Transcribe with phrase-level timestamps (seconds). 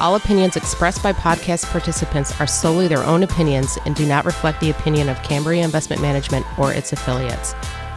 [0.00, 4.58] All opinions expressed by podcast participants are solely their own opinions and do not reflect
[4.60, 7.54] the opinion of Cambria Investment Management or its affiliates.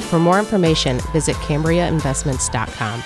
[0.09, 3.03] For more information, visit CambriaInvestments.com.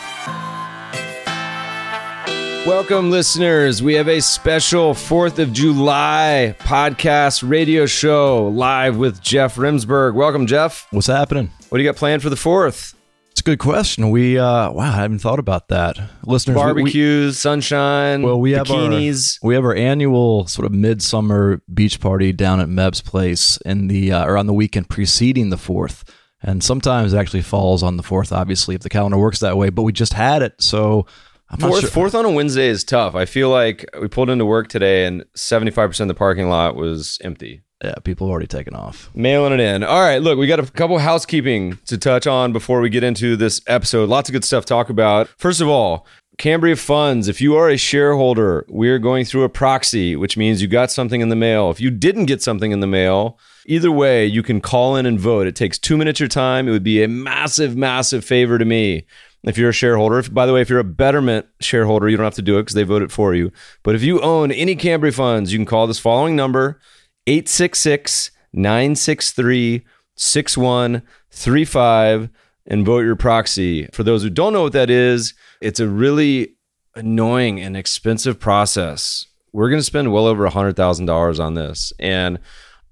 [2.66, 3.84] Welcome, listeners.
[3.84, 10.16] We have a special 4th of July podcast radio show live with Jeff Remsburg.
[10.16, 10.88] Welcome, Jeff.
[10.90, 11.52] What's happening?
[11.70, 12.97] What do you got planned for the 4th?
[13.38, 14.10] It's a good question.
[14.10, 15.96] We uh wow, I haven't thought about that.
[16.24, 19.38] Listeners, we- Barbecues, sunshine, well, we have bikinis.
[19.44, 23.90] our we have our annual sort of midsummer beach party down at Meb's place in
[23.90, 26.04] the uh, or on the weekend preceding the fourth,
[26.42, 28.32] and sometimes it actually falls on the fourth.
[28.32, 31.06] Obviously, if the calendar works that way, but we just had it, so
[31.52, 31.90] I'm Fourth, sure.
[31.92, 33.14] fourth on a Wednesday is tough.
[33.14, 37.20] I feel like we pulled into work today and 75% of the parking lot was
[37.24, 37.62] empty.
[37.84, 39.12] Yeah, people have already taken off.
[39.14, 39.84] Mailing it in.
[39.84, 43.36] All right, look, we got a couple housekeeping to touch on before we get into
[43.36, 44.10] this episode.
[44.10, 45.28] Lots of good stuff to talk about.
[45.38, 46.08] First of all,
[46.40, 50.68] Cambria Funds, if you are a shareholder, we're going through a proxy, which means you
[50.68, 51.70] got something in the mail.
[51.70, 55.20] If you didn't get something in the mail, either way, you can call in and
[55.20, 55.46] vote.
[55.46, 56.68] It takes two minutes of your time.
[56.68, 59.06] It would be a massive, massive favor to me
[59.44, 60.20] if you're a shareholder.
[60.20, 62.64] If, by the way, if you're a Betterment shareholder, you don't have to do it
[62.64, 63.52] because they vote it for you.
[63.84, 66.80] But if you own any Cambria funds, you can call this following number
[67.28, 72.30] 866 963 6135
[72.66, 73.88] and vote your proxy.
[73.94, 76.56] For those who don't know what that is, it's a really
[76.96, 79.28] annoying and expensive process.
[79.54, 81.94] We're going to spend well over $100,000 on this.
[82.00, 82.40] And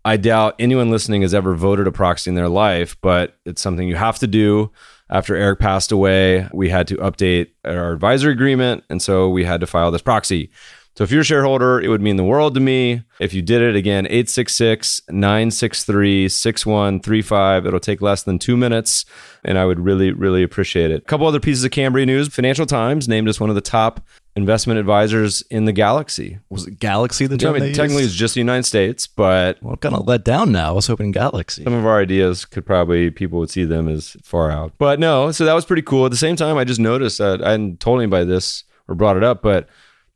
[0.06, 3.88] I doubt anyone listening has ever voted a proxy in their life, but it's something
[3.88, 4.72] you have to do.
[5.10, 8.84] After Eric passed away, we had to update our advisory agreement.
[8.90, 10.52] And so we had to file this proxy.
[10.98, 13.04] So if you're a shareholder, it would mean the world to me.
[13.20, 17.66] If you did it again, 866 963 6135.
[17.66, 19.06] It'll take less than two minutes,
[19.44, 21.02] and I would really, really appreciate it.
[21.02, 24.08] A couple other pieces of Cambria news Financial Times named us one of the top
[24.38, 26.40] investment advisors in the galaxy.
[26.50, 28.12] Was it Galaxy the I mean, technically, used?
[28.12, 30.70] it's just the United States, but well, kind of let down now.
[30.70, 31.64] I was hoping Galaxy.
[31.64, 34.74] some of our ideas could probably people would see them as far out.
[34.78, 36.06] But no, so that was pretty cool.
[36.06, 39.18] At the same time, I just noticed that I hadn't told anybody this or brought
[39.18, 39.68] it up, but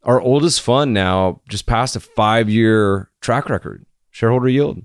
[0.04, 4.84] our oldest fund now just passed a five year track record shareholder yield.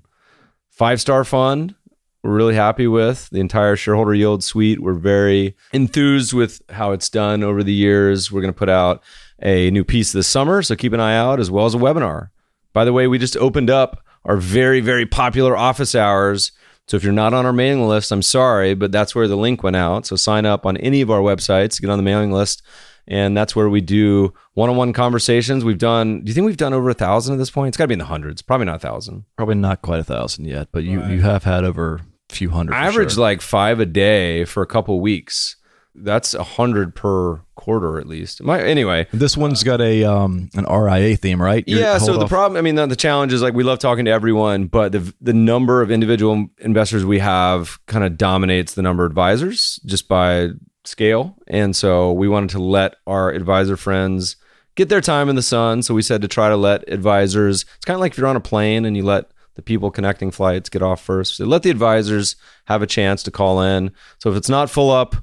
[0.69, 1.75] Five star fund.
[2.23, 4.81] We're really happy with the entire shareholder yield suite.
[4.81, 8.31] We're very enthused with how it's done over the years.
[8.31, 9.03] We're going to put out
[9.43, 12.29] a new piece this summer, so keep an eye out, as well as a webinar.
[12.73, 16.51] By the way, we just opened up our very, very popular office hours.
[16.87, 19.61] So if you're not on our mailing list, I'm sorry, but that's where the link
[19.61, 20.07] went out.
[20.07, 22.63] So sign up on any of our websites, get on the mailing list,
[23.07, 25.63] and that's where we do one-on-one conversations.
[25.63, 26.21] We've done.
[26.23, 27.69] Do you think we've done over a thousand at this point?
[27.69, 29.25] It's got to be in the hundreds, probably not a thousand.
[29.37, 32.71] Probably not quite a thousand yet, but you you have had over a few hundred.
[32.73, 33.21] for Average sure.
[33.21, 35.55] like five a day for a couple weeks.
[35.97, 38.43] That's a hundred per quarter at least.
[38.43, 41.63] My, anyway, This one's got a um an RIA theme, right?
[41.65, 41.99] You're- yeah.
[41.99, 44.11] So hold the problem, I mean, the, the challenge is like we love talking to
[44.11, 49.05] everyone, but the the number of individual investors we have kind of dominates the number
[49.05, 50.49] of advisors just by
[50.87, 54.37] scale, and so we wanted to let our advisor friends
[54.75, 55.81] get their time in the sun.
[55.81, 57.65] So we said to try to let advisors.
[57.75, 60.31] It's kind of like if you're on a plane and you let the people connecting
[60.31, 61.37] flights get off first.
[61.37, 62.35] So let the advisors
[62.65, 63.91] have a chance to call in.
[64.19, 65.15] So if it's not full up,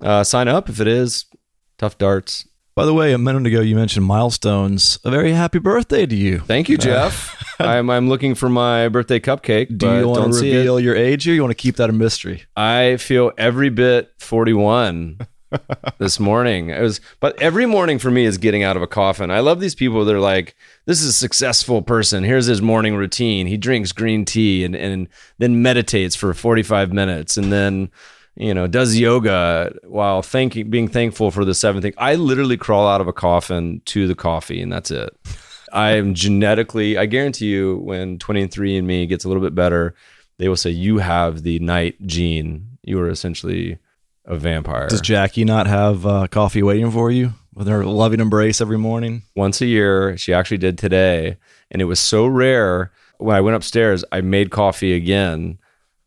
[0.00, 0.68] uh, sign up.
[0.68, 1.26] If it is,
[1.78, 2.48] tough darts.
[2.76, 4.98] By the way, a minute ago you mentioned milestones.
[5.04, 6.40] A very happy birthday to you.
[6.40, 7.40] Thank you, Jeff.
[7.60, 9.78] I'm I'm looking for my birthday cupcake.
[9.78, 11.34] Do you want to reveal your age here?
[11.34, 12.44] You want to keep that a mystery?
[12.56, 15.18] I feel every bit 41
[15.98, 16.70] this morning.
[16.70, 19.30] It was, but every morning for me is getting out of a coffin.
[19.30, 20.56] I love these people that are like,
[20.86, 22.24] this is a successful person.
[22.24, 23.46] Here's his morning routine.
[23.46, 27.90] He drinks green tea and, and then meditates for 45 minutes and then,
[28.36, 31.94] you know, does yoga while thanking, being thankful for the seventh thing.
[31.98, 35.16] I literally crawl out of a coffin to the coffee and that's it.
[35.72, 39.94] I am genetically, I guarantee you, when 23andMe gets a little bit better,
[40.38, 42.78] they will say, You have the night gene.
[42.82, 43.78] You are essentially
[44.24, 44.88] a vampire.
[44.88, 49.22] Does Jackie not have uh, coffee waiting for you with her loving embrace every morning?
[49.34, 51.36] Once a year, she actually did today.
[51.70, 52.92] And it was so rare.
[53.18, 55.58] When I went upstairs, I made coffee again.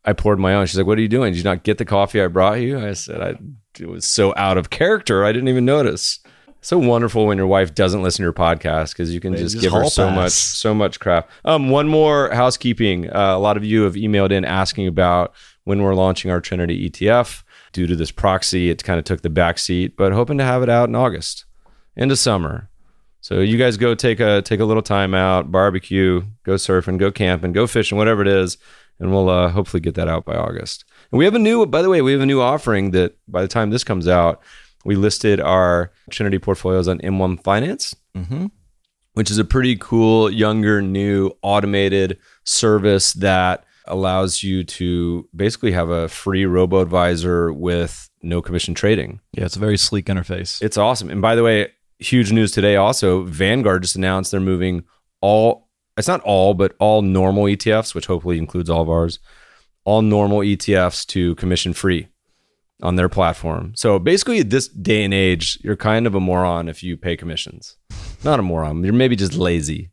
[0.08, 0.64] I poured my own.
[0.64, 1.34] She's like, What are you doing?
[1.34, 2.80] Did you not get the coffee I brought you?
[2.80, 3.34] I said, I,
[3.78, 5.22] It was so out of character.
[5.22, 6.20] I didn't even notice.
[6.62, 9.62] So wonderful when your wife doesn't listen to your podcast because you can just, just
[9.62, 10.16] give her so pass.
[10.16, 11.30] much, so much crap.
[11.44, 13.10] Um, one more housekeeping.
[13.10, 15.34] Uh, a lot of you have emailed in asking about
[15.64, 17.42] when we're launching our Trinity ETF.
[17.74, 20.62] Due to this proxy, it kind of took the back seat, but hoping to have
[20.62, 21.44] it out in August,
[21.96, 22.70] into summer.
[23.20, 27.12] So you guys go take a take a little time out, barbecue, go surfing, go
[27.12, 28.56] camping, go fishing, whatever it is,
[29.00, 30.84] and we'll uh, hopefully get that out by August.
[31.12, 33.42] And we have a new, by the way, we have a new offering that by
[33.42, 34.40] the time this comes out,
[34.84, 38.46] we listed our Trinity portfolios on M1 Finance, Mm-hmm.
[39.14, 45.88] which is a pretty cool, younger, new automated service that allows you to basically have
[45.88, 49.20] a free robo advisor with no commission trading.
[49.32, 50.60] Yeah, it's a very sleek interface.
[50.62, 51.10] It's awesome.
[51.10, 51.68] And by the way,
[51.98, 54.84] huge news today also Vanguard just announced they're moving
[55.20, 55.67] all,
[55.98, 59.18] it's not all, but all normal ETFs, which hopefully includes all of ours,
[59.84, 62.08] all normal ETFs to commission free
[62.82, 63.72] on their platform.
[63.74, 67.76] So basically, this day and age, you're kind of a moron if you pay commissions.
[68.24, 69.90] Not a moron, you're maybe just lazy.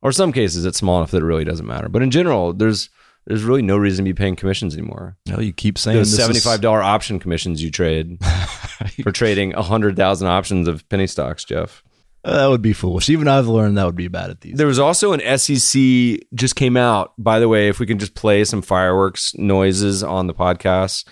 [0.00, 1.88] Or some cases, it's small enough that it really doesn't matter.
[1.88, 2.90] But in general, there's
[3.26, 5.16] there's really no reason to be paying commissions anymore.
[5.28, 8.18] No, you keep saying Those this seventy is- five dollar option commissions you trade
[9.04, 11.84] for trading hundred thousand options of penny stocks, Jeff.
[12.24, 13.08] Uh, that would be foolish.
[13.08, 14.56] Even I've learned that would be bad at these.
[14.56, 17.12] There was also an SEC just came out.
[17.18, 21.04] By the way, if we can just play some fireworks noises on the podcast,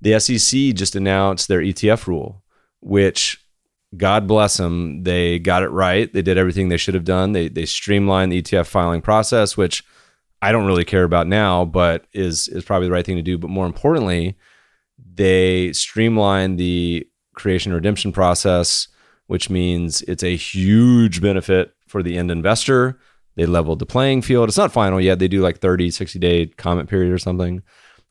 [0.00, 2.42] the SEC just announced their ETF rule,
[2.80, 3.44] which
[3.96, 6.12] God bless them, they got it right.
[6.12, 7.32] They did everything they should have done.
[7.32, 9.84] They they streamlined the ETF filing process, which
[10.40, 13.36] I don't really care about now, but is is probably the right thing to do.
[13.36, 14.36] But more importantly,
[15.14, 18.88] they streamlined the creation redemption process,
[19.32, 22.98] which means it's a huge benefit for the end investor.
[23.34, 24.50] They leveled the playing field.
[24.50, 25.20] It's not final yet.
[25.20, 27.62] They do like 30, 60 day comment period or something,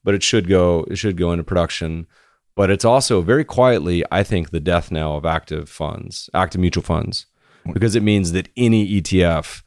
[0.03, 2.07] but it should go it should go into production.
[2.55, 6.81] But it's also very quietly, I think, the death knell of active funds, active mutual
[6.81, 7.27] funds,
[7.71, 9.61] because it means that any ETF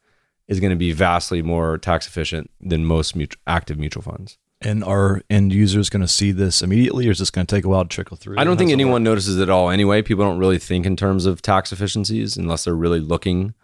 [0.48, 4.38] is going to be vastly more tax efficient than most mutual, active mutual funds.
[4.64, 7.64] And are end users going to see this immediately, or is this going to take
[7.64, 8.36] a while to trickle through?
[8.38, 9.02] I don't think anyone work?
[9.02, 10.02] notices it at all anyway.
[10.02, 13.54] People don't really think in terms of tax efficiencies unless they're really looking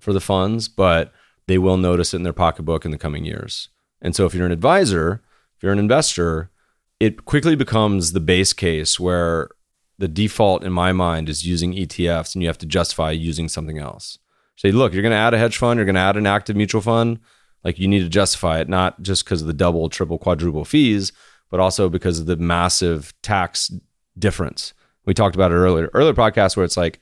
[0.00, 1.12] for the funds, but
[1.46, 3.68] they will notice it in their pocketbook in the coming years.
[4.02, 5.22] And so if you're an advisor,
[5.56, 6.50] if you're an investor,
[6.98, 9.50] it quickly becomes the base case where
[9.98, 13.78] the default in my mind is using ETFs and you have to justify using something
[13.78, 14.18] else.
[14.56, 16.56] Say, look, you're going to add a hedge fund, you're going to add an active
[16.56, 17.20] mutual fund.
[17.64, 21.12] Like you need to justify it, not just because of the double, triple, quadruple fees,
[21.50, 23.70] but also because of the massive tax
[24.18, 24.72] difference.
[25.04, 27.00] We talked about it earlier, earlier podcast where it's like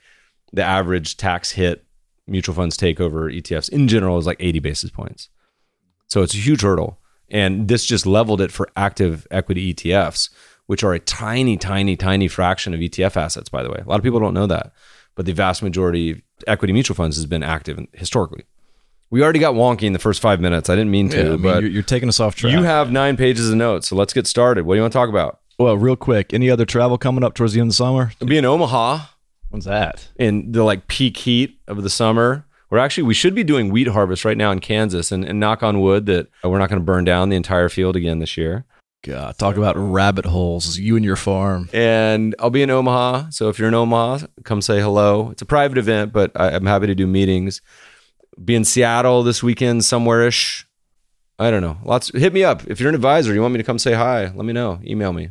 [0.52, 1.84] the average tax hit
[2.26, 5.28] mutual funds take over ETFs in general is like 80 basis points.
[6.06, 6.99] So it's a huge hurdle.
[7.31, 10.31] And this just leveled it for active equity ETFs,
[10.66, 13.82] which are a tiny, tiny, tiny fraction of ETF assets, by the way.
[13.84, 14.72] A lot of people don't know that.
[15.14, 18.44] But the vast majority of equity mutual funds has been active historically.
[19.10, 20.69] We already got wonky in the first five minutes.
[20.69, 22.52] I didn't mean to, Yeah, I mean, but you're, you're taking us off track.
[22.52, 23.88] you have nine pages of notes.
[23.88, 24.66] So let's get started.
[24.66, 25.40] What do you want to talk about?
[25.58, 26.32] well, real quick.
[26.32, 28.12] Any other travel coming up towards the end of the summer?
[28.16, 29.06] It'll be in Omaha
[29.50, 30.08] When's that?
[30.16, 32.46] in the like peak heat of the summer.
[32.70, 35.62] We're actually we should be doing wheat harvest right now in Kansas, and, and knock
[35.62, 38.37] on wood that uh, we're not going to burn down the entire field again this
[38.37, 38.66] year.
[39.04, 40.76] God, talk about rabbit holes.
[40.78, 41.70] You and your farm.
[41.72, 45.30] And I'll be in Omaha, so if you're in Omaha, come say hello.
[45.30, 47.62] It's a private event, but I, I'm happy to do meetings.
[48.42, 50.66] Be in Seattle this weekend, somewhere ish.
[51.38, 51.78] I don't know.
[51.85, 52.11] Lots.
[52.16, 53.33] Hit me up if you're an advisor.
[53.35, 54.25] You want me to come say hi?
[54.25, 54.80] Let me know.
[54.85, 55.30] Email me.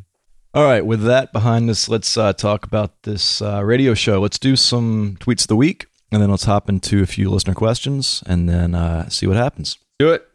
[0.54, 4.20] All right, with that behind us, let's uh, talk about this uh, radio show.
[4.20, 7.54] Let's do some tweets of the week, and then let's hop into a few listener
[7.54, 9.78] questions, and then uh, see what happens.
[10.00, 10.28] Do it.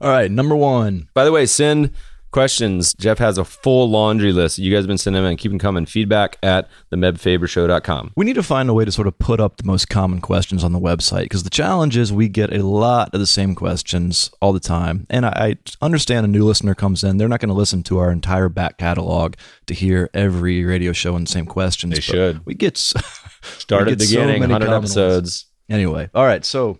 [0.00, 1.08] All right, number one.
[1.14, 1.90] By the way, send
[2.34, 2.92] questions.
[2.94, 4.58] Jeff has a full laundry list.
[4.58, 5.86] You guys have been sending them and keep them coming.
[5.86, 8.12] Feedback at themebfabershow.com.
[8.16, 10.64] We need to find a way to sort of put up the most common questions
[10.64, 14.30] on the website because the challenge is we get a lot of the same questions
[14.42, 15.06] all the time.
[15.08, 17.98] And I, I understand a new listener comes in, they're not going to listen to
[17.98, 19.34] our entire back catalog
[19.66, 21.92] to hear every radio show and the same questions.
[21.92, 22.46] They but should.
[22.46, 22.76] We get
[23.58, 24.96] Start we at the so beginning, many 100 common ones.
[24.96, 25.46] episodes.
[25.70, 26.44] Anyway, all right.
[26.44, 26.78] So,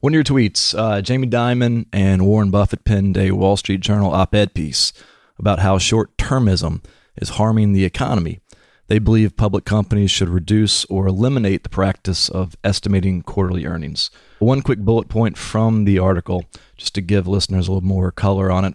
[0.00, 4.12] one of your tweets, uh, Jamie Dimon and Warren Buffett penned a Wall Street Journal
[4.12, 4.94] op ed piece
[5.38, 6.82] about how short termism
[7.16, 8.40] is harming the economy.
[8.88, 14.10] They believe public companies should reduce or eliminate the practice of estimating quarterly earnings.
[14.38, 18.50] One quick bullet point from the article, just to give listeners a little more color
[18.50, 18.74] on it.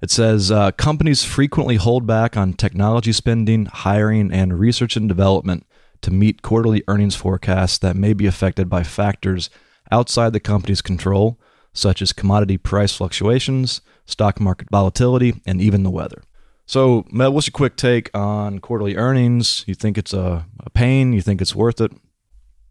[0.00, 5.64] It says uh, companies frequently hold back on technology spending, hiring, and research and development
[6.00, 9.48] to meet quarterly earnings forecasts that may be affected by factors
[9.92, 11.38] outside the company's control,
[11.72, 16.22] such as commodity price fluctuations, stock market volatility, and even the weather.
[16.66, 19.64] So, Meb, what's your quick take on quarterly earnings?
[19.66, 21.12] You think it's a, a pain?
[21.12, 21.92] You think it's worth it?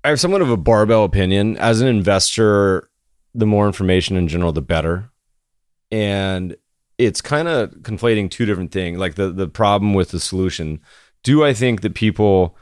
[0.04, 1.58] I have somewhat of a barbell opinion.
[1.58, 2.90] As an investor,
[3.36, 5.12] the more information in general, the better.
[5.92, 6.56] And
[6.98, 8.98] it's kind of conflating two different things.
[8.98, 10.80] Like the the problem with the solution.
[11.24, 12.58] Do I think that people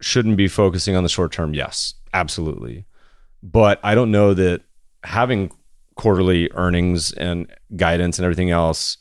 [0.00, 1.54] shouldn't be focusing on the short term?
[1.54, 2.86] Yes, absolutely.
[3.44, 4.62] But I don't know that
[5.04, 5.52] having
[5.96, 7.46] quarterly earnings and
[7.76, 8.96] guidance and everything else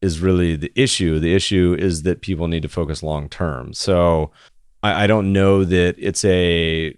[0.00, 1.18] is really the issue.
[1.18, 3.74] The issue is that people need to focus long term.
[3.74, 4.32] So
[4.82, 6.96] I, I don't know that it's a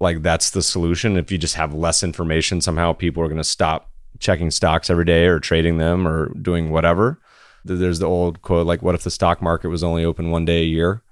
[0.00, 1.18] like that's the solution.
[1.18, 5.04] If you just have less information, somehow people are going to stop checking stocks every
[5.04, 7.20] day or trading them or doing whatever.
[7.64, 10.62] There's the old quote like, "What if the stock market was only open one day
[10.62, 11.02] a year?"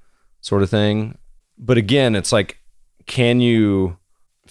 [0.40, 1.16] sort of thing.
[1.56, 2.58] But again, it's like,
[3.06, 3.96] can you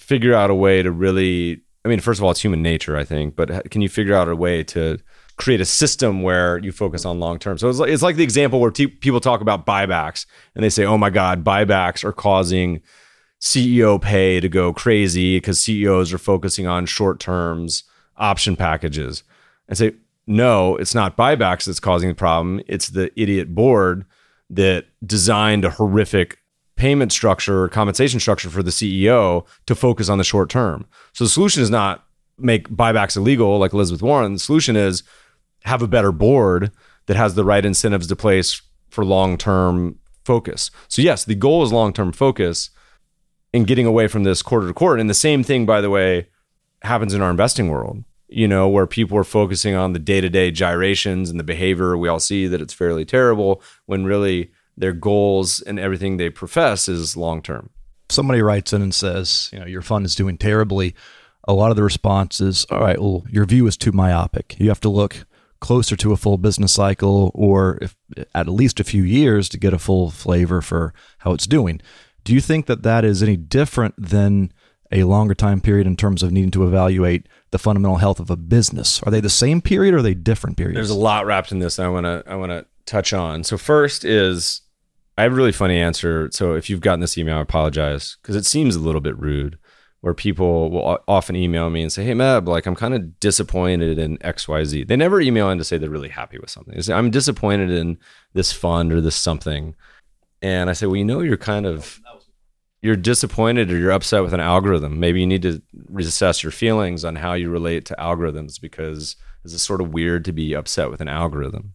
[0.02, 1.62] figure out a way to really?
[1.84, 3.34] I mean, first of all, it's human nature, I think.
[3.34, 4.98] But can you figure out a way to
[5.36, 7.58] create a system where you focus on long term.
[7.58, 10.84] So it's like, it's like the example where people talk about buybacks and they say,
[10.84, 12.80] "Oh my God, buybacks are causing
[13.40, 17.84] CEO pay to go crazy because CEOs are focusing on short terms
[18.16, 19.24] option packages."
[19.68, 19.94] And say,
[20.26, 22.60] "No, it's not buybacks that's causing the problem.
[22.66, 24.04] It's the idiot board
[24.50, 26.38] that designed a horrific."
[26.76, 30.86] Payment structure or compensation structure for the CEO to focus on the short term.
[31.12, 32.04] So the solution is not
[32.38, 34.32] make buybacks illegal like Elizabeth Warren.
[34.32, 35.02] The solution is
[35.64, 36.70] have a better board
[37.06, 40.70] that has the right incentives to place for long term focus.
[40.88, 42.70] So, yes, the goal is long term focus
[43.52, 45.00] in getting away from this quarter to quarter.
[45.00, 46.28] And the same thing, by the way,
[46.82, 50.28] happens in our investing world, you know, where people are focusing on the day to
[50.28, 51.96] day gyrations and the behavior.
[51.96, 56.88] We all see that it's fairly terrible when really their goals and everything they profess
[56.88, 57.70] is long term.
[58.08, 60.94] Somebody writes in and says, you know, your fund is doing terribly.
[61.48, 64.56] A lot of the response is, all right, well, your view is too myopic.
[64.58, 65.24] You have to look
[65.60, 67.96] closer to a full business cycle or if,
[68.34, 71.80] at least a few years to get a full flavor for how it's doing.
[72.24, 74.52] Do you think that that is any different than
[74.90, 78.36] a longer time period in terms of needing to evaluate the fundamental health of a
[78.36, 79.02] business?
[79.04, 80.76] Are they the same period or are they different periods?
[80.76, 83.44] There's a lot wrapped in this I want to I want to touch on.
[83.44, 84.62] So first is
[85.16, 86.28] I have a really funny answer.
[86.32, 89.58] So if you've gotten this email, I apologize because it seems a little bit rude
[90.00, 93.98] where people will often email me and say, Hey, Meb, like I'm kind of disappointed
[93.98, 94.88] in XYZ.
[94.88, 96.74] They never email in to say they're really happy with something.
[96.74, 97.98] They say, I'm disappointed in
[98.32, 99.76] this fund or this something.
[100.40, 102.00] And I say, Well, you know, you're kind of
[102.82, 104.98] you're disappointed or you're upset with an algorithm.
[104.98, 105.62] Maybe you need to
[105.92, 110.32] reassess your feelings on how you relate to algorithms because it's sort of weird to
[110.32, 111.74] be upset with an algorithm.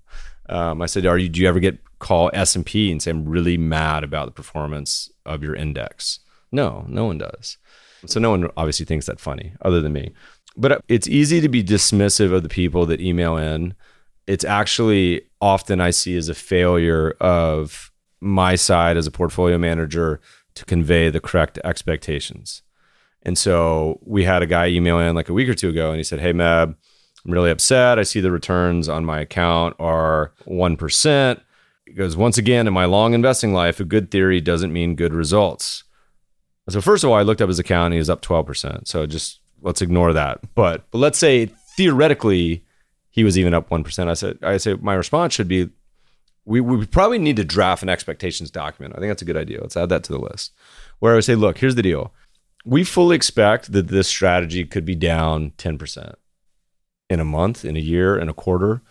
[0.50, 1.30] Um, I said, "Are you?
[1.30, 4.32] Do you ever get call S and P and say I'm really mad about the
[4.32, 6.20] performance of your index?"
[6.51, 7.58] No, no one does.
[8.06, 10.12] So no one obviously thinks that funny other than me.
[10.56, 13.75] But it's easy to be dismissive of the people that email in.
[14.25, 20.20] It's actually often I see as a failure of my side as a portfolio manager
[20.56, 22.63] to convey the correct expectations.
[23.22, 25.98] And so we had a guy email in like a week or two ago and
[25.98, 26.75] he said, Hey, Meb,
[27.27, 28.00] I'm really upset.
[28.00, 31.41] I see the returns on my account are 1%.
[31.86, 35.13] He goes, Once again, in my long investing life, a good theory doesn't mean good
[35.13, 35.84] results.
[36.69, 37.88] So first of all, I looked up his account.
[37.88, 38.88] And he was up twelve percent.
[38.88, 40.39] So just let's ignore that.
[40.55, 42.63] But but let's say theoretically
[43.10, 44.10] he was even up one percent.
[44.10, 45.69] I said I say my response should be
[46.46, 48.96] we we probably need to draft an expectations document.
[48.96, 49.62] I think that's a good idea.
[49.62, 50.53] Let's add that to the list.
[51.00, 52.13] Where I would say, look, here's the deal.
[52.65, 56.15] We fully expect that this strategy could be down ten percent
[57.09, 58.81] in a month, in a year, in a quarter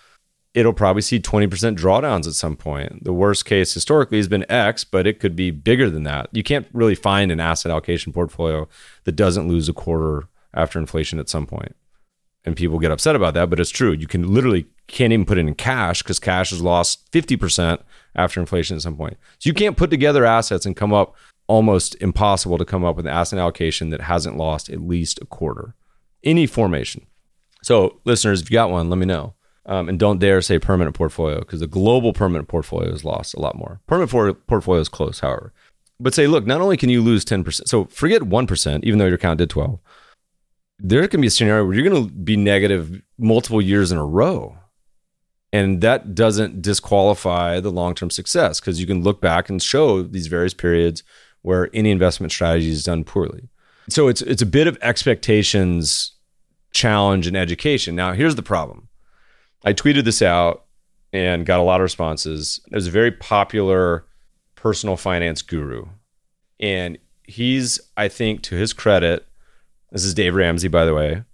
[0.56, 3.04] it'll probably see 20% drawdowns at some point.
[3.04, 6.30] The worst case historically has been X, but it could be bigger than that.
[6.32, 8.66] You can't really find an asset allocation portfolio
[9.04, 11.76] that doesn't lose a quarter after inflation at some point.
[12.46, 13.92] And people get upset about that, but it's true.
[13.92, 17.82] You can literally can't even put it in cash because cash has lost 50%
[18.14, 19.18] after inflation at some point.
[19.38, 21.14] So you can't put together assets and come up
[21.48, 25.26] almost impossible to come up with an asset allocation that hasn't lost at least a
[25.26, 25.74] quarter.
[26.24, 27.06] Any formation.
[27.66, 29.34] So, listeners, if you got one, let me know.
[29.68, 33.40] Um, and don't dare say permanent portfolio because the global permanent portfolio has lost a
[33.40, 33.80] lot more.
[33.88, 35.52] Permanent for- portfolio is close, however.
[35.98, 39.16] But say, look, not only can you lose 10%, so forget 1%, even though your
[39.16, 39.80] account did 12,
[40.78, 44.06] there can be a scenario where you're going to be negative multiple years in a
[44.06, 44.56] row.
[45.52, 50.04] And that doesn't disqualify the long term success because you can look back and show
[50.04, 51.02] these various periods
[51.42, 53.48] where any investment strategy is done poorly.
[53.88, 56.15] So it's it's a bit of expectations
[56.76, 57.96] challenge in education.
[57.96, 58.88] Now, here's the problem
[59.64, 60.66] I tweeted this out
[61.12, 62.60] and got a lot of responses.
[62.68, 64.06] There's a very popular
[64.54, 65.86] personal finance guru.
[66.60, 69.26] And he's, I think, to his credit,
[69.90, 71.24] this is Dave Ramsey, by the way.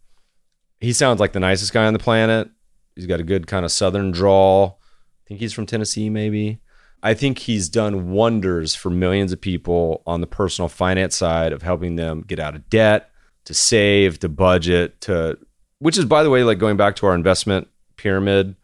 [0.81, 2.49] He sounds like the nicest guy on the planet.
[2.95, 4.81] He's got a good kind of southern drawl.
[4.81, 6.61] I think he's from Tennessee, maybe.
[7.03, 11.63] I think he's done wonders for millions of people on the personal finance side of
[11.63, 13.11] helping them get out of debt,
[13.45, 15.39] to save, to budget, to
[15.79, 18.57] which is by the way like going back to our investment pyramid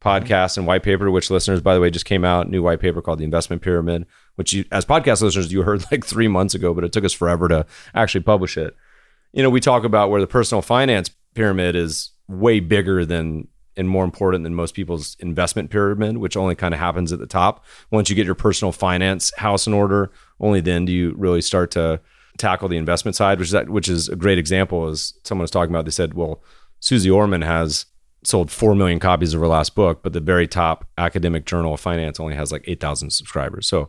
[0.00, 3.02] podcast and white paper which listeners by the way just came out new white paper
[3.02, 4.06] called the investment pyramid
[4.36, 7.12] which you as podcast listeners you heard like 3 months ago but it took us
[7.12, 8.76] forever to actually publish it.
[9.32, 13.88] You know, we talk about where the personal finance pyramid is way bigger than and
[13.88, 17.64] more important than most people's investment pyramid, which only kind of happens at the top.
[17.90, 21.70] Once you get your personal finance house in order, only then do you really start
[21.72, 22.00] to
[22.38, 24.88] tackle the investment side, which is that, which is a great example.
[24.88, 26.42] As someone was talking about, they said, "Well,
[26.80, 27.86] Suze Orman has
[28.24, 31.80] sold four million copies of her last book, but the very top academic journal of
[31.80, 33.66] finance only has like eight thousand subscribers.
[33.66, 33.88] So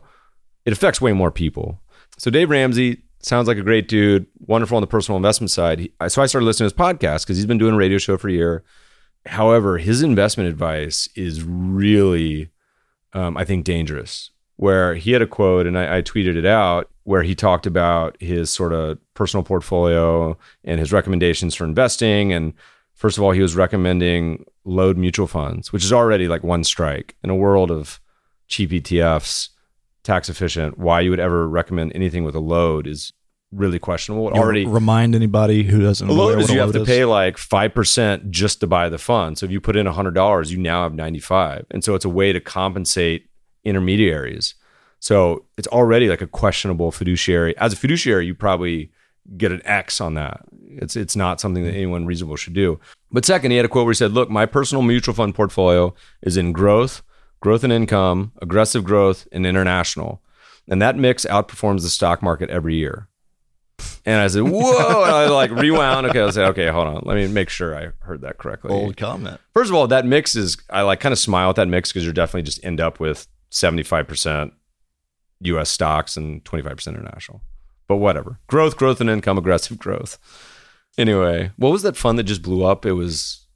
[0.64, 1.80] it affects way more people."
[2.18, 5.78] So Dave Ramsey sounds like a great dude, wonderful on the personal investment side.
[5.78, 8.16] He, so I started listening to his podcast because he's been doing a radio show
[8.16, 8.64] for a year
[9.26, 12.50] However, his investment advice is really,
[13.12, 14.30] um, I think, dangerous.
[14.56, 18.16] Where he had a quote, and I, I tweeted it out, where he talked about
[18.20, 22.32] his sort of personal portfolio and his recommendations for investing.
[22.32, 22.52] And
[22.94, 27.16] first of all, he was recommending load mutual funds, which is already like one strike
[27.24, 28.00] in a world of
[28.48, 29.48] cheap ETFs,
[30.02, 30.78] tax efficient.
[30.78, 33.12] Why you would ever recommend anything with a load is
[33.52, 34.28] really questionable.
[34.28, 36.08] Already remind anybody who doesn't.
[36.08, 36.88] a know load what is a you have to is?
[36.88, 39.38] pay like five percent just to buy the fund.
[39.38, 42.04] So if you put in hundred dollars, you now have ninety five, and so it's
[42.04, 43.28] a way to compensate
[43.64, 44.54] intermediaries.
[45.00, 47.56] So it's already like a questionable fiduciary.
[47.56, 48.92] As a fiduciary, you probably
[49.36, 50.42] get an X on that.
[50.68, 52.78] It's it's not something that anyone reasonable should do.
[53.10, 55.94] But second, he had a quote where he said, "Look, my personal mutual fund portfolio
[56.22, 57.02] is in growth,
[57.40, 60.22] growth and income, aggressive growth, and international,
[60.68, 63.08] and that mix outperforms the stock market every year."
[64.04, 66.06] And I said, "Whoa!" and I like rewound.
[66.06, 67.02] Okay, I said, "Okay, hold on.
[67.04, 69.40] Let me make sure I heard that correctly." Old comment.
[69.54, 72.04] First of all, that mix is I like kind of smile at that mix because
[72.04, 74.52] you're definitely just end up with 75%
[75.40, 77.42] US stocks and 25% international.
[77.88, 78.38] But whatever.
[78.46, 80.18] Growth, growth and income, aggressive growth.
[80.96, 82.84] Anyway, what was that fund that just blew up?
[82.84, 83.46] It was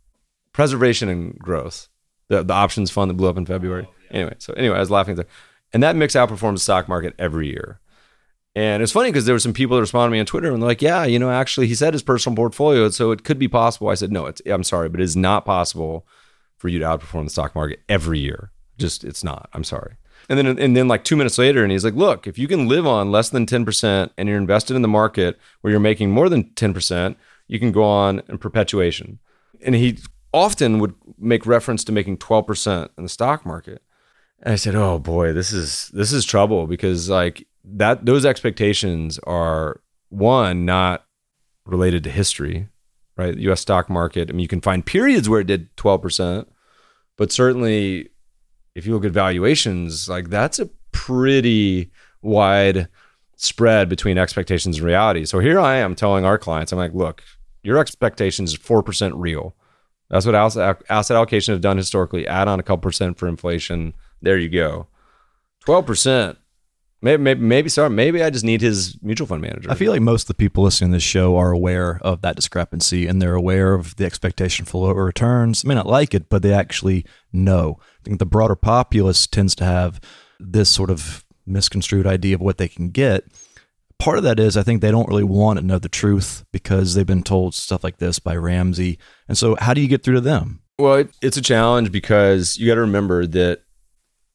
[0.53, 1.89] preservation and growth.
[2.29, 3.87] The the options fund that blew up in February.
[3.89, 5.27] Oh, anyway, so anyway, I was laughing there.
[5.73, 7.81] And that mix outperforms the stock market every year.
[8.57, 10.63] And it's funny because there were some people that responded to me on Twitter and
[10.63, 13.49] they're like, yeah, you know, actually he said his personal portfolio, so it could be
[13.49, 13.89] possible.
[13.89, 16.07] I said, no, it's I'm sorry, but it is not possible
[16.57, 18.53] for you to outperform the stock market every year.
[18.79, 19.49] Just it's not.
[19.53, 19.97] I'm sorry.
[20.29, 22.69] And then and then like two minutes later, and he's like, look, if you can
[22.69, 26.29] live on less than 10% and you're invested in the market where you're making more
[26.29, 29.19] than 10%, you can go on in perpetuation.
[29.63, 29.99] And he
[30.33, 33.83] often would make reference to making 12% in the stock market.
[34.43, 39.19] And I said, "Oh boy, this is this is trouble because like that those expectations
[39.21, 41.07] are one not
[41.65, 42.69] related to history,
[43.17, 43.35] right?
[43.35, 43.61] The U.S.
[43.61, 44.29] stock market.
[44.29, 46.49] I mean, you can find periods where it did twelve percent,
[47.17, 48.11] but certainly,
[48.75, 51.91] if you look at valuations, like that's a pretty
[52.23, 52.89] wide
[53.37, 55.25] spread between expectations and reality.
[55.25, 57.23] So here I am telling our clients, I'm like, look,
[57.63, 59.55] your expectations is four percent real.
[60.11, 62.27] That's what asset allocation has done historically.
[62.27, 63.95] Add on a couple percent for inflation.
[64.23, 64.87] There you go.
[65.65, 66.39] Twelve percent.
[67.05, 69.71] Maybe, maybe, maybe, sorry, maybe I just need his mutual fund manager.
[69.71, 72.35] I feel like most of the people listening to this show are aware of that
[72.35, 75.61] discrepancy and they're aware of the expectation for lower returns.
[75.61, 77.77] They may not like it, but they actually know.
[77.79, 80.01] I think the broader populace tends to have
[80.41, 83.25] this sort of misconstrued idea of what they can get.
[83.99, 86.95] Part of that is I think they don't really want to know the truth because
[86.95, 88.99] they've been told stuff like this by Ramsey.
[89.29, 90.63] And so, how do you get through to them?
[90.79, 93.64] Well, it, it's a challenge because you got to remember that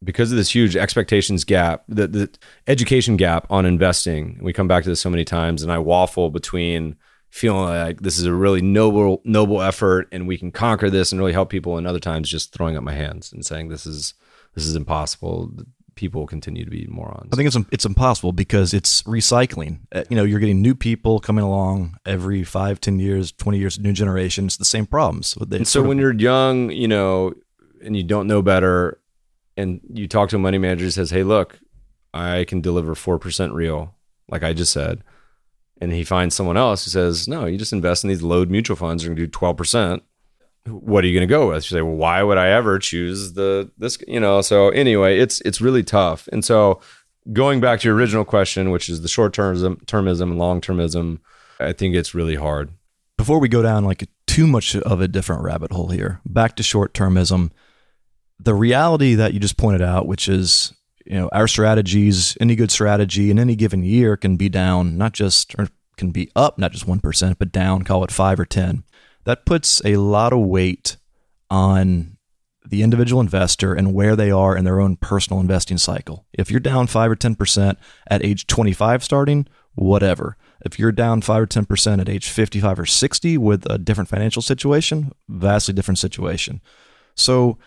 [0.04, 2.30] because of this huge expectations gap, the, the
[2.68, 6.30] education gap on investing, we come back to this so many times, and I waffle
[6.30, 6.96] between
[7.30, 11.20] feeling like this is a really noble noble effort and we can conquer this and
[11.20, 14.14] really help people, and other times just throwing up my hands and saying this is
[14.56, 15.52] this is impossible.
[15.96, 17.30] People continue to be morons.
[17.34, 19.80] I think it's it's impossible because it's recycling.
[19.92, 23.78] Uh, You know, you're getting new people coming along every five, ten years, twenty years,
[23.78, 24.46] new generation.
[24.46, 25.36] It's the same problems.
[25.46, 27.34] They And so sort of- when you're young, you know,
[27.84, 28.98] and you don't know better,
[29.60, 31.60] and you talk to a money manager who says, "Hey, look,
[32.14, 33.96] I can deliver four percent real,"
[34.30, 35.04] like I just said,
[35.82, 38.78] and he finds someone else who says, "No, you just invest in these load mutual
[38.78, 40.04] funds, you're to do twelve percent."
[40.66, 41.64] What are you going to go with?
[41.72, 44.42] You say, "Well, why would I ever choose the this?" You know.
[44.42, 46.82] So anyway, it's it's really tough, and so
[47.32, 51.20] going back to your original question, which is the short termism, termism, and long termism,
[51.60, 52.72] I think it's really hard.
[53.18, 56.64] before we go down like too much of a different rabbit hole here, back to
[56.64, 57.52] short termism,
[58.40, 60.74] the reality that you just pointed out, which is
[61.06, 65.14] you know our strategies, any good strategy in any given year can be down, not
[65.14, 68.46] just or can be up, not just one percent, but down, call it five or
[68.46, 68.84] ten.
[69.26, 70.98] That puts a lot of weight
[71.50, 72.18] on
[72.70, 76.26] the individual investor and where they are in their own personal investing cycle.
[76.34, 77.76] If you're down 5 or 10%
[78.08, 80.38] at age 25 starting, whatever.
[80.66, 84.42] If you're down 5 or 10% at age 55 or 60 with a different financial
[84.42, 86.62] situation, vastly different situation.
[87.16, 87.58] So,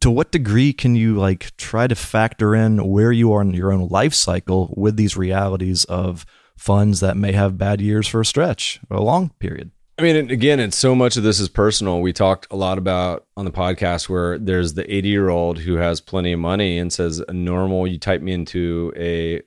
[0.00, 3.72] to what degree can you like try to factor in where you are in your
[3.72, 6.24] own life cycle with these realities of
[6.56, 9.70] funds that may have bad years for a stretch, a long period?
[9.98, 12.00] I mean, again, it's so much of this is personal.
[12.00, 15.74] We talked a lot about on the podcast where there's the 80 year old who
[15.74, 17.86] has plenty of money and says a normal.
[17.86, 19.42] You type me into a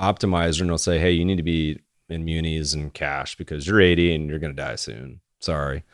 [0.00, 3.80] optimizer and it'll say, "Hey, you need to be in munis and cash because you're
[3.80, 5.84] 80 and you're going to die soon." Sorry,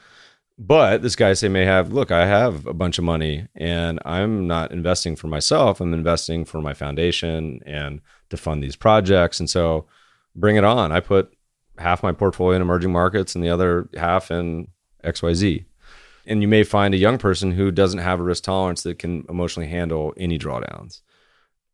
[0.61, 4.47] but this guy say may have look, I have a bunch of money and I'm
[4.47, 5.81] not investing for myself.
[5.81, 9.41] I'm investing for my foundation and to fund these projects.
[9.41, 9.87] And so,
[10.37, 10.93] bring it on.
[10.93, 11.33] I put
[11.79, 14.69] half my portfolio in emerging markets and the other half in
[15.03, 15.65] XYZ.
[16.27, 19.25] And you may find a young person who doesn't have a risk tolerance that can
[19.31, 21.01] emotionally handle any drawdowns.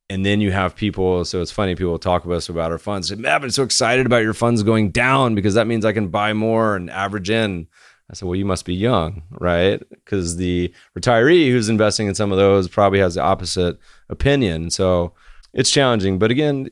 [0.08, 3.08] And then you have people, so it's funny, people talk with us about our funds.
[3.08, 6.08] Say, Matt, I'm so excited about your funds going down because that means I can
[6.08, 7.66] buy more and average in.
[8.10, 9.82] I said, well, you must be young, right?
[9.90, 14.70] Because the retiree who's investing in some of those probably has the opposite opinion.
[14.70, 15.12] So
[15.52, 16.18] it's challenging.
[16.18, 16.68] But again,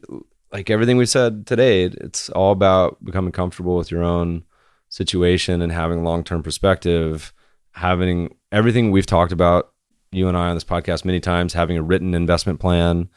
[0.53, 4.45] like everything we said today, it's all about becoming comfortable with your own
[4.89, 7.33] situation and having a long term perspective,
[7.73, 9.73] having everything we've talked about,
[10.13, 13.09] you and I on this podcast many times, having a written investment plan,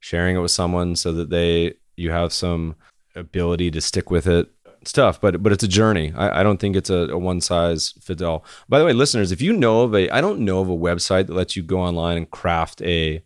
[0.00, 2.74] sharing it with someone so that they you have some
[3.14, 4.50] ability to stick with it.
[4.82, 6.12] It's tough, but but it's a journey.
[6.14, 8.44] I, I don't think it's a, a one size fits all.
[8.68, 11.28] By the way, listeners, if you know of a I don't know of a website
[11.28, 13.22] that lets you go online and craft a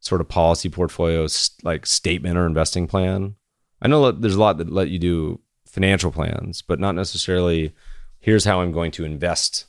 [0.00, 1.28] sort of policy portfolio
[1.62, 3.36] like statement or investing plan.
[3.80, 7.72] I know there's a lot that let you do financial plans, but not necessarily
[8.18, 9.66] here's how I'm going to invest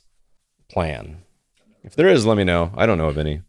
[0.68, 1.22] plan.
[1.84, 2.72] If there is, let me know.
[2.76, 3.42] I don't know of any.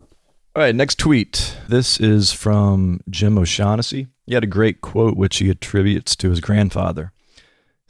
[0.56, 1.58] All right, next tweet.
[1.68, 4.08] This is from Jim O'Shaughnessy.
[4.28, 7.13] He had a great quote which he attributes to his grandfather.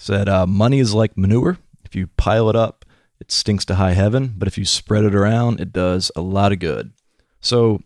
[0.03, 1.59] Said, uh, "Money is like manure.
[1.85, 2.83] If you pile it up,
[3.21, 6.51] it stinks to high heaven, but if you spread it around, it does a lot
[6.51, 6.91] of good."
[7.39, 7.81] So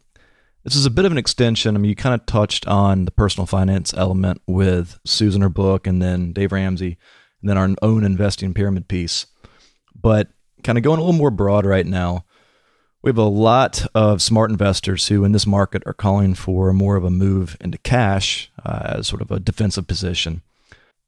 [0.63, 1.75] this is a bit of an extension.
[1.75, 5.85] I mean, you kind of touched on the personal finance element with Susan, her book,
[5.85, 6.97] and then Dave Ramsey,
[7.39, 9.27] and then our own investing pyramid piece.
[9.93, 10.29] But
[10.63, 12.25] kind of going a little more broad right now,
[13.03, 16.95] we have a lot of smart investors who, in this market, are calling for more
[16.95, 20.41] of a move into cash uh, as sort of a defensive position.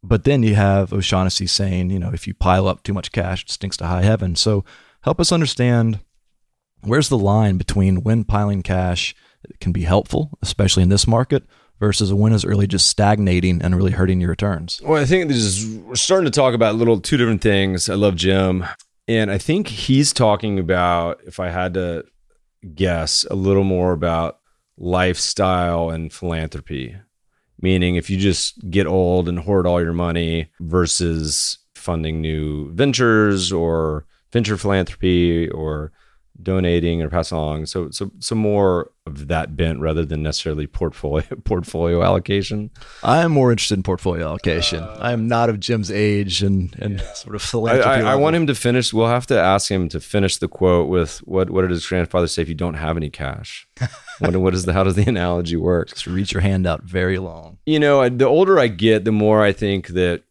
[0.01, 3.43] But then you have O'Shaughnessy saying, you know, if you pile up too much cash,
[3.43, 4.35] it stinks to high heaven.
[4.35, 4.63] So
[5.01, 5.99] help us understand
[6.81, 9.13] where's the line between when piling cash
[9.59, 11.43] can be helpful, especially in this market,
[11.79, 14.81] versus when is really just stagnating and really hurting your returns?
[14.83, 17.89] Well, I think this is we're starting to talk about little two different things.
[17.89, 18.65] I love Jim,
[19.07, 22.05] and I think he's talking about, if I had to
[22.75, 24.39] guess, a little more about
[24.77, 26.95] lifestyle and philanthropy.
[27.61, 33.51] Meaning, if you just get old and hoard all your money versus funding new ventures
[33.51, 35.91] or venture philanthropy or
[36.41, 37.65] donating or passing along.
[37.65, 42.69] So so some more of that bent rather than necessarily portfolio portfolio allocation.
[43.03, 44.83] I am more interested in portfolio allocation.
[44.83, 47.13] Uh, I am not of Jim's age and and yeah.
[47.13, 47.89] sort of philanthropy.
[47.89, 48.93] I, I, I, want him to finish.
[48.93, 52.27] We'll have to ask him to finish the quote with what what did his grandfather
[52.27, 52.41] say?
[52.41, 53.67] If you don't have any cash,
[54.19, 55.89] what what is the how does the analogy work?
[55.89, 57.57] Just reach your hand out very long.
[57.65, 60.23] You know, the older I get, the more I think that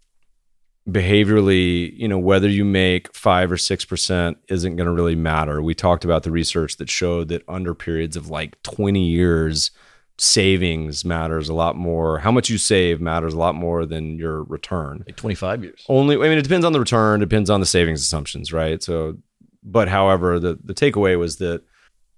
[0.88, 5.60] behaviorally, you know, whether you make five or six percent isn't going to really matter.
[5.62, 9.70] We talked about the research that showed that under periods of like 20 years,
[10.18, 12.18] savings matters a lot more.
[12.18, 15.04] How much you save matters a lot more than your return.
[15.06, 15.84] Like 25 years.
[15.88, 18.82] Only, I mean, it depends on the return, depends on the savings assumptions, right?
[18.82, 19.18] So,
[19.62, 21.62] but however, the, the takeaway was that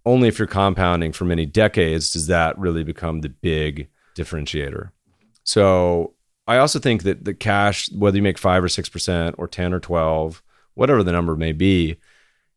[0.07, 4.91] only if you're compounding for many decades does that really become the big differentiator.
[5.45, 6.15] So
[6.47, 9.73] I also think that the cash, whether you make five or six percent or ten
[9.73, 10.43] or twelve,
[10.75, 11.97] whatever the number may be,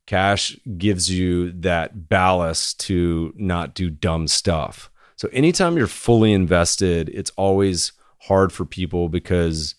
[0.06, 4.90] cash gives you that ballast to not do dumb stuff.
[5.16, 9.76] So anytime you're fully invested, it's always hard for people because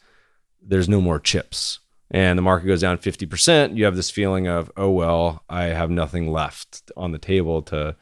[0.62, 1.80] there's no more chips.
[2.10, 5.90] And the market goes down 50%, you have this feeling of, oh well, I have
[5.90, 7.96] nothing left on the table to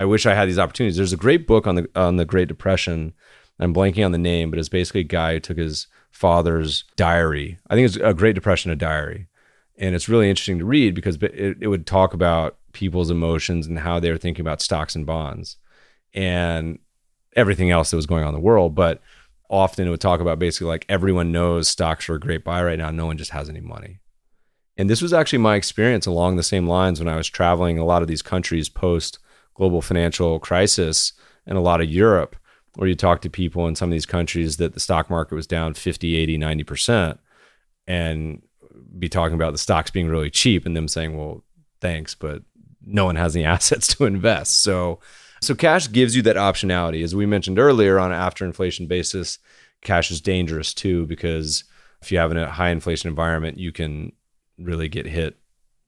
[0.00, 0.96] I wish I had these opportunities.
[0.96, 3.12] There's a great book on the on the Great Depression
[3.60, 7.58] I'm blanking on the name, but it's basically a guy who took his father's diary.
[7.68, 9.28] I think it's a Great Depression, a diary.
[9.78, 13.78] And it's really interesting to read because it, it would talk about people's emotions and
[13.78, 15.56] how they were thinking about stocks and bonds
[16.12, 16.78] and
[17.36, 18.74] everything else that was going on in the world.
[18.74, 19.00] But
[19.48, 22.78] often it would talk about basically like everyone knows stocks are a great buy right
[22.78, 22.90] now.
[22.90, 24.00] No one just has any money.
[24.76, 27.84] And this was actually my experience along the same lines when I was traveling a
[27.84, 29.18] lot of these countries post
[29.54, 31.12] global financial crisis
[31.46, 32.36] and a lot of Europe,
[32.76, 35.46] where you talk to people in some of these countries that the stock market was
[35.46, 37.18] down 50, 80, 90%,
[37.86, 38.42] and
[38.98, 41.44] be talking about the stocks being really cheap and them saying, well,
[41.80, 42.42] thanks, but
[42.84, 44.62] no one has any assets to invest.
[44.62, 45.00] So,
[45.40, 47.02] so cash gives you that optionality.
[47.02, 49.38] As we mentioned earlier, on an after inflation basis,
[49.82, 51.64] cash is dangerous too because
[52.02, 54.12] if you have a high inflation environment, you can
[54.58, 55.38] really get hit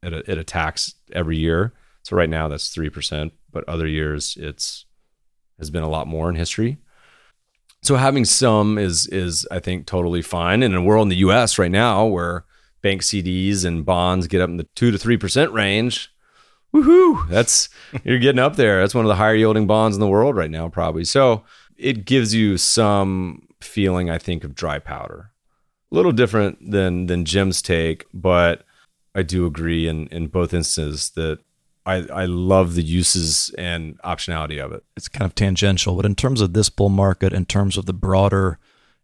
[0.03, 1.73] at a, at a tax every year.
[2.03, 4.87] So right now that's three percent, but other years it's
[5.63, 6.77] has been a lot more in history.
[7.83, 10.63] So having some is is I think totally fine.
[10.63, 11.59] And we're in the U.S.
[11.59, 12.45] right now where
[12.83, 16.13] bank CDs and bonds get up in the two to three percent range.
[16.75, 17.29] Woohoo!
[17.29, 17.69] That's
[18.05, 18.81] you're getting up there.
[18.81, 21.05] That's one of the higher yielding bonds in the world right now, probably.
[21.05, 21.45] So
[21.77, 25.31] it gives you some feeling, I think, of dry powder.
[25.91, 28.65] A little different than than Jim's take, but
[29.15, 31.39] I do agree in in both instances that
[31.85, 34.85] I, I love the uses and optionality of it.
[34.97, 37.93] It's kind of tangential, but in terms of this bull market, in terms of the
[37.93, 38.59] broader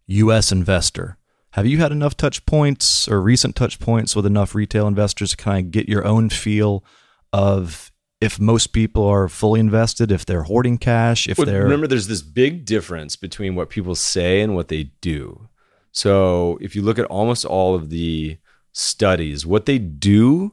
[0.06, 0.52] U.S.
[0.52, 1.16] investor,
[1.52, 5.36] have you had enough touch points or recent touch points with enough retail investors to
[5.36, 6.84] kind of get your own feel
[7.32, 11.86] of if most people are fully invested, if they're hoarding cash, if Well, they're remember
[11.86, 15.48] there's this big difference between what people say and what they do.
[15.92, 18.38] So if you look at almost all of the
[18.72, 20.52] studies, what they do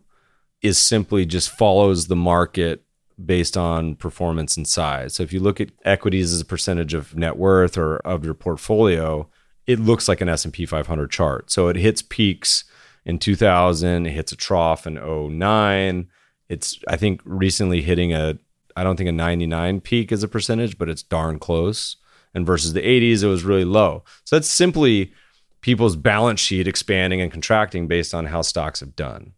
[0.66, 2.84] is simply just follows the market
[3.24, 5.14] based on performance and size.
[5.14, 8.34] So if you look at equities as a percentage of net worth or of your
[8.34, 9.30] portfolio,
[9.68, 11.50] it looks like an S&P 500 chart.
[11.50, 12.66] So it hits peaks
[13.06, 16.08] in 2000, it hits a trough in 09.
[16.50, 18.38] It's I think recently hitting a
[18.76, 21.96] I don't think a 99 peak as a percentage, but it's darn close.
[22.34, 24.04] And versus the 80s, it was really low.
[24.26, 25.14] So that's simply
[25.62, 29.35] people's balance sheet expanding and contracting based on how stocks have done.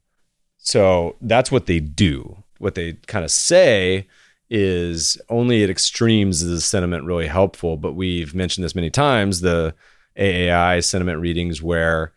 [0.67, 2.43] So that's what they do.
[2.59, 4.05] What they kind of say
[4.49, 7.77] is only at extremes is the sentiment really helpful.
[7.77, 9.73] But we've mentioned this many times the
[10.19, 12.11] AAI sentiment readings where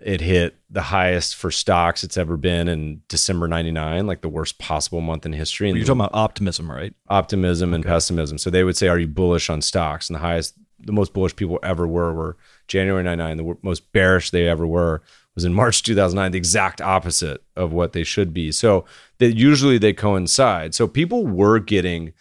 [0.00, 4.60] it hit the highest for stocks it's ever been in December 99, like the worst
[4.60, 5.68] possible month in history.
[5.68, 6.94] And you're talking about optimism, right?
[7.08, 8.38] optimism and pessimism.
[8.38, 11.34] So they would say, "Are you bullish on stocks?" And the highest, the most bullish
[11.34, 12.36] people ever were were
[12.68, 13.38] January '99.
[13.38, 15.02] The most bearish they ever were
[15.38, 16.32] was in March 2009.
[16.32, 18.52] The exact opposite of what they should be.
[18.52, 18.84] So
[19.18, 20.74] that usually they coincide.
[20.74, 22.12] So people were getting,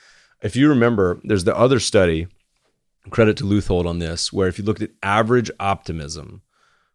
[0.41, 2.27] if you remember, there's the other study.
[3.09, 6.41] Credit to Leuthold on this, where if you looked at average optimism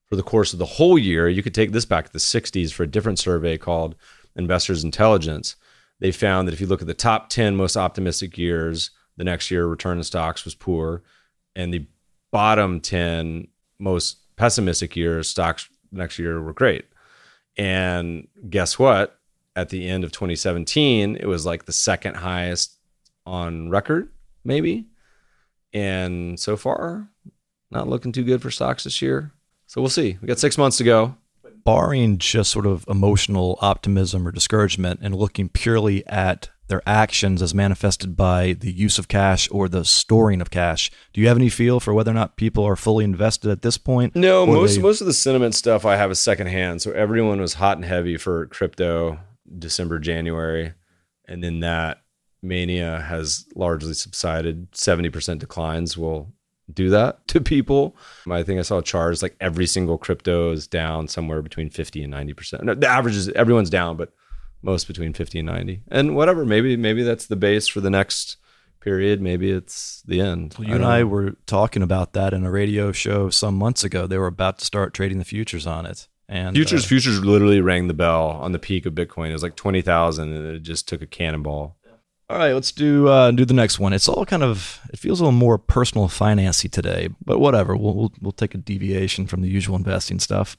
[0.06, 2.70] for the course of the whole year, you could take this back to the 60s
[2.70, 3.94] for a different survey called
[4.36, 5.56] Investors Intelligence
[6.02, 9.52] they found that if you look at the top 10 most optimistic years, the next
[9.52, 11.04] year return in stocks was poor.
[11.54, 11.86] And the
[12.32, 13.46] bottom 10
[13.78, 16.86] most pessimistic years, stocks next year were great.
[17.56, 19.18] And guess what?
[19.54, 22.78] At the end of 2017, it was like the second highest
[23.26, 24.08] on record,
[24.44, 24.86] maybe.
[25.74, 27.08] And so far,
[27.70, 29.32] not looking too good for stocks this year.
[29.66, 30.18] So we'll see.
[30.20, 31.16] We got six months to go.
[31.64, 37.54] barring just sort of emotional optimism or discouragement and looking purely at their actions as
[37.54, 41.48] manifested by the use of cash or the storing of cash, do you have any
[41.48, 44.14] feel for whether or not people are fully invested at this point?
[44.16, 46.80] No, most they- most of the sentiment stuff I have is secondhand.
[46.82, 49.18] So everyone was hot and heavy for crypto
[49.58, 50.72] December, January,
[51.26, 52.02] and then that
[52.42, 54.68] mania has largely subsided.
[54.72, 56.32] Seventy percent declines will
[56.72, 57.96] do that to people.
[58.30, 62.10] I think I saw charts like every single crypto is down somewhere between fifty and
[62.10, 62.64] ninety percent.
[62.64, 64.12] No, the average is everyone's down, but
[64.62, 65.82] most between fifty and ninety.
[65.88, 68.36] And whatever, maybe maybe that's the base for the next
[68.80, 69.20] period.
[69.20, 70.54] Maybe it's the end.
[70.58, 74.06] Well, you and I were talking about that in a radio show some months ago.
[74.06, 76.08] They were about to start trading the futures on it.
[76.28, 79.30] And Futures, uh, futures literally rang the bell on the peak of Bitcoin.
[79.30, 81.76] It was like twenty thousand, and it just took a cannonball.
[82.30, 83.92] All right, let's do uh, do the next one.
[83.92, 87.76] It's all kind of it feels a little more personal financy today, but whatever.
[87.76, 90.56] We'll, we'll we'll take a deviation from the usual investing stuff.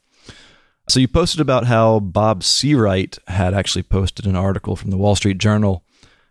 [0.86, 5.16] So you posted about how Bob Seawright had actually posted an article from the Wall
[5.16, 5.84] Street Journal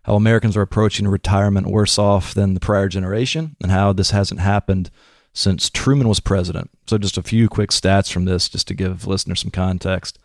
[0.04, 4.40] how Americans are approaching retirement worse off than the prior generation, and how this hasn't
[4.40, 4.90] happened
[5.32, 6.70] since Truman was president.
[6.86, 10.18] So just a few quick stats from this, just to give listeners some context.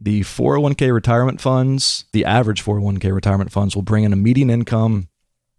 [0.00, 5.08] The 401k retirement funds, the average 401k retirement funds will bring in a median income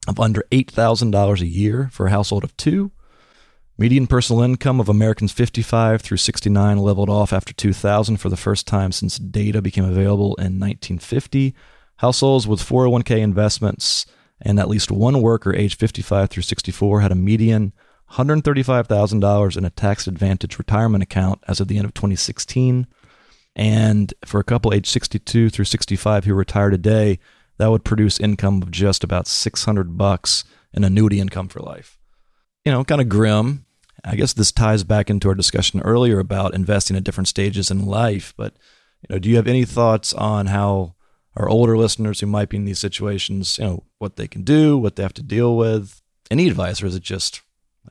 [0.07, 2.91] of under $8,000 a year for a household of two.
[3.79, 8.67] Median personal income of Americans 55 through 69 leveled off after 2000 for the first
[8.67, 11.55] time since data became available in 1950.
[11.99, 14.05] Households with 401k investments
[14.41, 17.71] and at least one worker aged 55 through 64 had a median
[18.11, 22.85] $135,000 in a tax advantage retirement account as of the end of 2016.
[23.55, 27.19] And for a couple age 62 through 65 who retire today,
[27.59, 31.97] that would produce income of just about 600 bucks in annuity income for life.
[32.65, 33.65] You know, kind of grim.
[34.03, 37.85] I guess this ties back into our discussion earlier about investing at different stages in
[37.85, 38.33] life.
[38.37, 38.53] But
[39.01, 40.95] you know, do you have any thoughts on how
[41.35, 44.77] our older listeners who might be in these situations, you know, what they can do,
[44.77, 46.01] what they have to deal with?
[46.31, 47.41] Any advice, or is it just,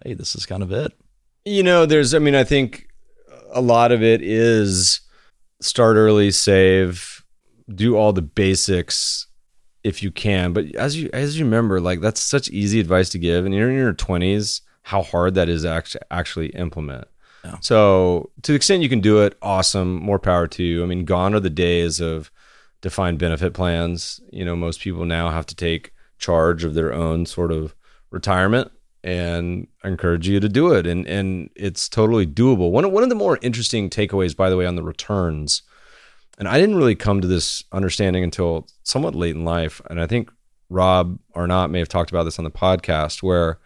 [0.05, 0.93] hey, this is kind of it?
[1.45, 2.89] You know, there's, I mean, I think
[3.53, 5.01] a lot of it is
[5.61, 7.25] start early, save,
[7.75, 9.27] do all the basics
[9.85, 10.53] if you can.
[10.53, 13.71] But as you as you remember, like that's such easy advice to give, and you're
[13.71, 17.07] in your twenties, how hard that is actually actually implement.
[17.45, 17.57] Yeah.
[17.61, 20.83] So to the extent you can do it, awesome, more power to you.
[20.83, 22.31] I mean, gone are the days of
[22.81, 24.19] defined benefit plans.
[24.33, 27.75] You know, most people now have to take charge of their own sort of
[28.11, 28.73] retirement
[29.05, 30.87] and I encourage you to do it.
[30.87, 32.71] And and it's totally doable.
[32.71, 35.63] One one of the more interesting takeaways, by the way, on the returns,
[36.39, 39.83] and I didn't really come to this understanding until somewhat late in life.
[39.91, 40.33] And I think
[40.71, 43.59] Rob Arnott may have talked about this on the podcast, where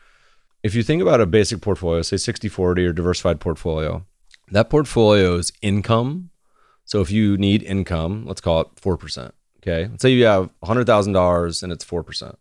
[0.62, 4.04] if you think about a basic portfolio, say 60-40 or diversified portfolio,
[4.50, 6.30] that portfolio's income.
[6.84, 9.32] So if you need income, let's call it 4%.
[9.58, 9.88] Okay.
[9.88, 12.36] Let's say you have $100,000 and it's 4%.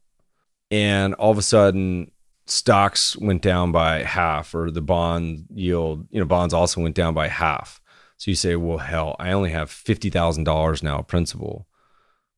[0.71, 2.11] And all of a sudden
[2.47, 7.13] stocks went down by half or the bond yield, you know, bonds also went down
[7.13, 7.79] by half.
[8.17, 11.67] So you say, well, hell, I only have $50,000 now principal.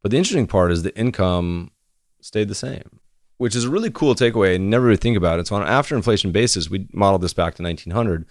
[0.02, 1.72] But the interesting part is the income
[2.22, 3.00] stayed the same,
[3.38, 5.48] which is a really cool takeaway and never really think about it.
[5.48, 8.26] So on an after inflation basis, we modeled this back to 1900.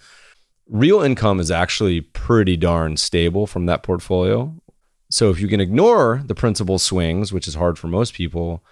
[0.67, 4.55] Real income is actually pretty darn stable from that portfolio.
[5.09, 8.63] So if you can ignore the principal swings, which is hard for most people,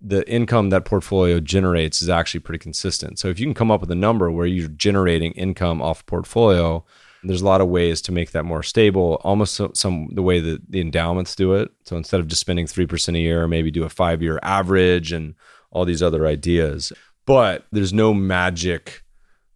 [0.00, 3.18] the income that portfolio generates is actually pretty consistent.
[3.18, 6.84] So if you can come up with a number where you're generating income off portfolio,
[7.22, 9.20] there's a lot of ways to make that more stable.
[9.24, 11.70] Almost some the way that the endowments do it.
[11.84, 15.12] So instead of just spending three percent a year, maybe do a five year average
[15.12, 15.34] and
[15.76, 16.92] all these other ideas.
[17.26, 19.02] But there's no magic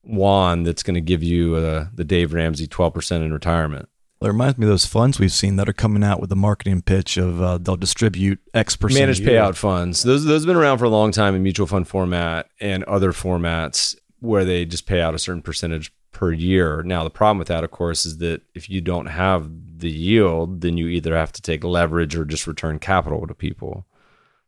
[0.02, 3.88] wand that's going to give you uh, the Dave Ramsey 12% in retirement.
[4.20, 6.82] It reminds me of those funds we've seen that are coming out with the marketing
[6.82, 9.00] pitch of uh, they'll distribute X percent.
[9.00, 10.02] Managed payout funds.
[10.02, 13.12] Those those have been around for a long time in mutual fund format and other
[13.12, 16.82] formats where they just pay out a certain percentage per year.
[16.82, 20.60] Now the problem with that, of course, is that if you don't have the yield,
[20.60, 23.86] then you either have to take leverage or just return capital to people.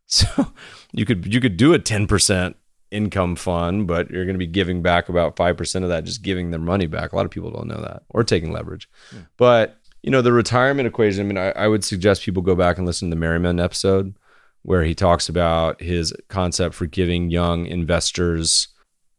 [0.13, 0.53] So
[0.91, 2.55] you could you could do a ten percent
[2.93, 6.51] income fund, but you're going to be giving back about 5% of that, just giving
[6.51, 7.11] their money back.
[7.11, 8.87] A lot of people don't know that or taking leverage.
[9.11, 9.21] Yeah.
[9.35, 12.77] But, you know, the retirement equation, I mean, I, I, would suggest people go back
[12.77, 14.13] and listen to the Merriman episode
[14.61, 18.69] where he talks about his concept for giving young investors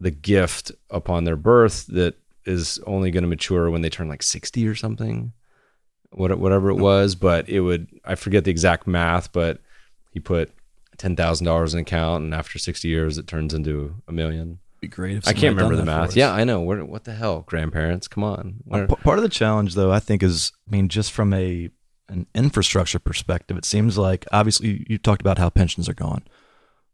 [0.01, 2.15] the gift upon their birth that
[2.47, 5.33] is only going to mature when they turn like 60 or something,
[6.13, 7.17] whatever it was.
[7.17, 9.61] But it would, I forget the exact math, but
[10.13, 10.53] he put
[10.99, 14.59] ten thousand dollars in account, and after sixty years, it turns into a million.
[14.81, 15.27] Be great.
[15.27, 16.15] I can't remember the math.
[16.15, 16.61] Yeah, I know.
[16.61, 18.07] What, what the hell, grandparents?
[18.07, 18.57] Come on.
[18.71, 21.71] Uh, well, part of the challenge, though, I think is, I mean, just from a
[22.11, 26.23] an infrastructure perspective, it seems like obviously you talked about how pensions are gone,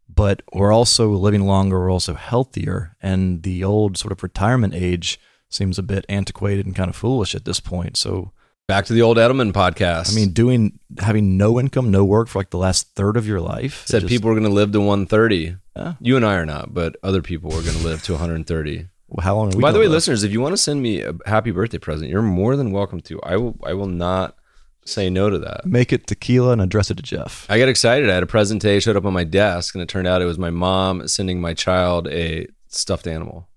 [0.07, 1.79] but we're also living longer.
[1.79, 6.73] We're also healthier, and the old sort of retirement age seems a bit antiquated and
[6.73, 7.97] kind of foolish at this point.
[7.97, 8.31] So
[8.71, 10.13] Back to the old Edelman podcast.
[10.13, 13.41] I mean, doing having no income, no work for like the last third of your
[13.41, 13.85] life.
[13.85, 15.57] Said just, people were going to live to 130.
[15.75, 15.95] Yeah.
[15.99, 18.87] You and I are not, but other people are going to live to 130.
[19.09, 19.49] Well, how long?
[19.59, 19.91] By the way, live?
[19.91, 23.01] listeners, if you want to send me a happy birthday present, you're more than welcome
[23.01, 23.21] to.
[23.23, 23.59] I will.
[23.61, 24.37] I will not
[24.85, 25.65] say no to that.
[25.65, 27.45] Make it tequila and address it to Jeff.
[27.49, 28.09] I got excited.
[28.09, 30.25] I had a present today, showed up on my desk, and it turned out it
[30.25, 33.49] was my mom sending my child a stuffed animal.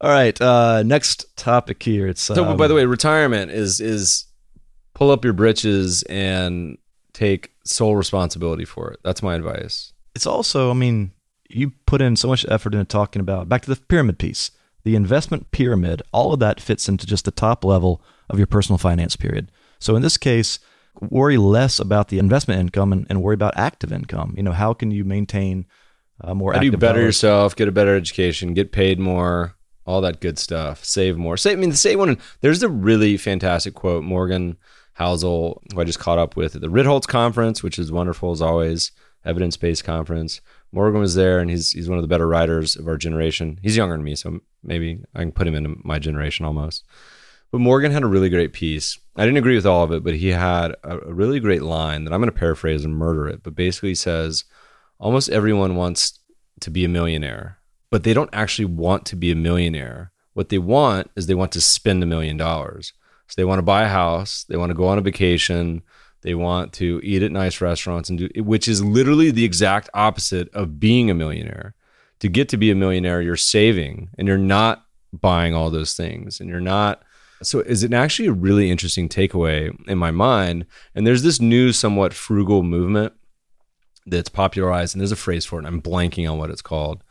[0.00, 0.40] All right.
[0.40, 2.06] Uh, next topic here.
[2.06, 2.44] It's so.
[2.44, 4.26] Um, by the way, retirement is is
[4.96, 6.78] pull up your britches and
[7.12, 8.98] take sole responsibility for it.
[9.04, 9.92] That's my advice.
[10.14, 11.12] It's also, I mean,
[11.50, 14.52] you put in so much effort into talking about back to the pyramid piece,
[14.84, 18.78] the investment pyramid, all of that fits into just the top level of your personal
[18.78, 19.52] finance period.
[19.80, 20.60] So in this case,
[20.98, 24.32] worry less about the investment income and, and worry about active income.
[24.34, 25.66] You know, how can you maintain
[26.22, 27.04] uh, more how do you better dollars?
[27.04, 31.36] yourself, get a better education, get paid more, all that good stuff, save more.
[31.36, 32.16] Say, I mean, the same one.
[32.40, 34.56] There's a really fantastic quote Morgan
[34.98, 38.40] Housel, who I just caught up with at the Ritholtz conference, which is wonderful as
[38.40, 38.92] always,
[39.24, 40.40] evidence based conference.
[40.72, 43.58] Morgan was there, and he's he's one of the better writers of our generation.
[43.62, 46.84] He's younger than me, so maybe I can put him into my generation almost.
[47.52, 48.98] But Morgan had a really great piece.
[49.16, 52.04] I didn't agree with all of it, but he had a, a really great line
[52.04, 53.42] that I'm going to paraphrase and murder it.
[53.42, 54.44] But basically says,
[54.98, 56.18] almost everyone wants
[56.60, 57.58] to be a millionaire,
[57.90, 60.12] but they don't actually want to be a millionaire.
[60.32, 62.92] What they want is they want to spend a million dollars
[63.28, 65.82] So they want to buy a house, they want to go on a vacation,
[66.22, 70.48] they want to eat at nice restaurants and do which is literally the exact opposite
[70.54, 71.74] of being a millionaire.
[72.20, 76.40] To get to be a millionaire, you're saving and you're not buying all those things
[76.40, 77.02] and you're not
[77.42, 81.72] so is it actually a really interesting takeaway in my mind and there's this new
[81.72, 83.12] somewhat frugal movement
[84.06, 87.02] that's popularized and there's a phrase for it i'm blanking on what it's called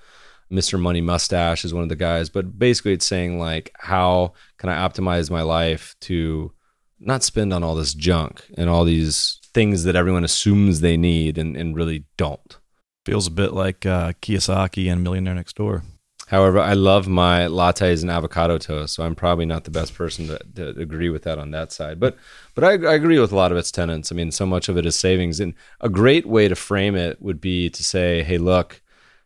[0.52, 4.70] mr money mustache is one of the guys but basically it's saying like how can
[4.70, 6.52] i optimize my life to
[7.00, 11.38] not spend on all this junk and all these things that everyone assumes they need
[11.38, 12.58] and, and really don't
[13.06, 15.84] feels a bit like uh, kiyosaki and millionaire next door
[16.28, 20.28] However, I love my lattes and avocado toast, so I'm probably not the best person
[20.28, 22.00] to, to agree with that on that side.
[22.00, 22.18] But
[22.56, 24.12] but I, I, agree with a lot of its tenants.
[24.12, 27.22] I mean, so much of it is savings, and a great way to frame it
[27.22, 28.82] would be to say, "Hey, look,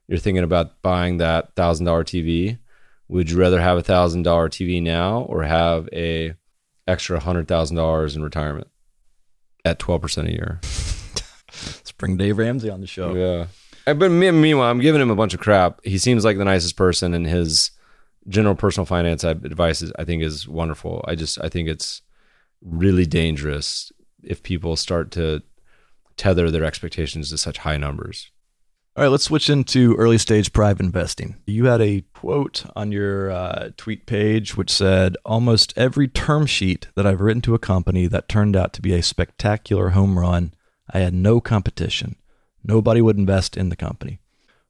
[0.10, 2.57] you're thinking about buying that thousand dollar TV.
[3.07, 6.34] Would you rather have a thousand dollar TV now or have a
[6.88, 8.68] extra hundred thousand dollars in retirement
[9.64, 13.14] at twelve percent a year?" Let's bring Dave Ramsey on the show.
[13.14, 13.93] Yeah.
[13.93, 15.80] But meanwhile, I'm giving him a bunch of crap.
[15.84, 17.72] He seems like the nicest person, and his
[18.28, 21.03] general personal finance advice is, I think, is wonderful.
[21.07, 22.01] I just, I think it's
[22.62, 23.91] really dangerous
[24.24, 25.41] if people start to
[26.18, 28.30] tether their expectations to such high numbers.
[28.95, 31.37] All right, let's switch into early stage private investing.
[31.45, 36.87] You had a quote on your uh, tweet page which said, Almost every term sheet
[36.95, 40.53] that I've written to a company that turned out to be a spectacular home run,
[40.91, 42.15] I had no competition.
[42.63, 44.19] Nobody would invest in the company.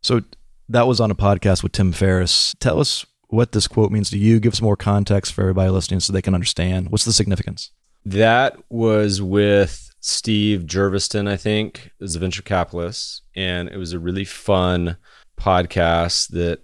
[0.01, 0.21] So
[0.67, 2.55] that was on a podcast with Tim Ferriss.
[2.59, 4.39] Tell us what this quote means to you.
[4.39, 6.91] Give us more context for everybody listening so they can understand.
[6.91, 7.71] What's the significance?
[8.05, 13.23] That was with Steve Jurvetson, I think, is a venture capitalist.
[13.35, 14.97] And it was a really fun
[15.39, 16.61] podcast that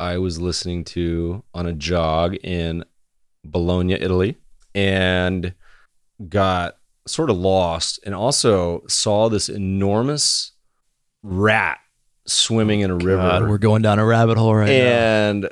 [0.00, 2.84] I was listening to on a jog in
[3.44, 4.36] Bologna, Italy,
[4.74, 5.54] and
[6.28, 10.52] got sort of lost and also saw this enormous
[11.22, 11.78] rat
[12.26, 13.48] swimming in a river.
[13.48, 15.48] we're going down a rabbit hole right and now.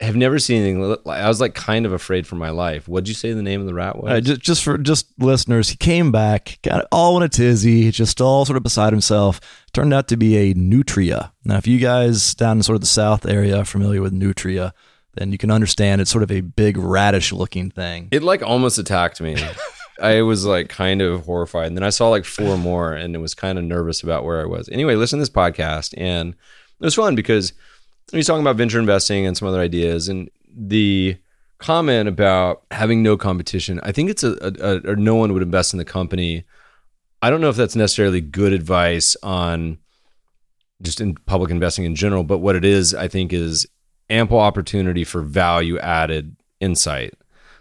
[0.00, 2.86] Have never seen anything like I was like kind of afraid for my life.
[2.86, 4.12] What'd you say the name of the rat was?
[4.12, 8.20] Uh, just, just for just listeners, he came back, got all in a tizzy, just
[8.20, 9.40] all sort of beside himself.
[9.72, 11.32] Turned out to be a nutria.
[11.44, 14.74] Now, if you guys down in sort of the south area are familiar with nutria,
[15.14, 18.08] then you can understand it's sort of a big radish looking thing.
[18.12, 19.36] It like almost attacked me.
[20.00, 21.68] I was like kind of horrified.
[21.68, 24.42] And then I saw like four more and it was kind of nervous about where
[24.42, 24.68] I was.
[24.68, 27.54] Anyway, listen to this podcast and it was fun because
[28.12, 30.08] he's talking about venture investing and some other ideas.
[30.08, 31.16] And the
[31.58, 35.72] comment about having no competition, I think it's a, a, a no one would invest
[35.72, 36.44] in the company.
[37.22, 39.78] I don't know if that's necessarily good advice on
[40.82, 43.66] just in public investing in general, but what it is, I think, is
[44.10, 47.14] ample opportunity for value added insight.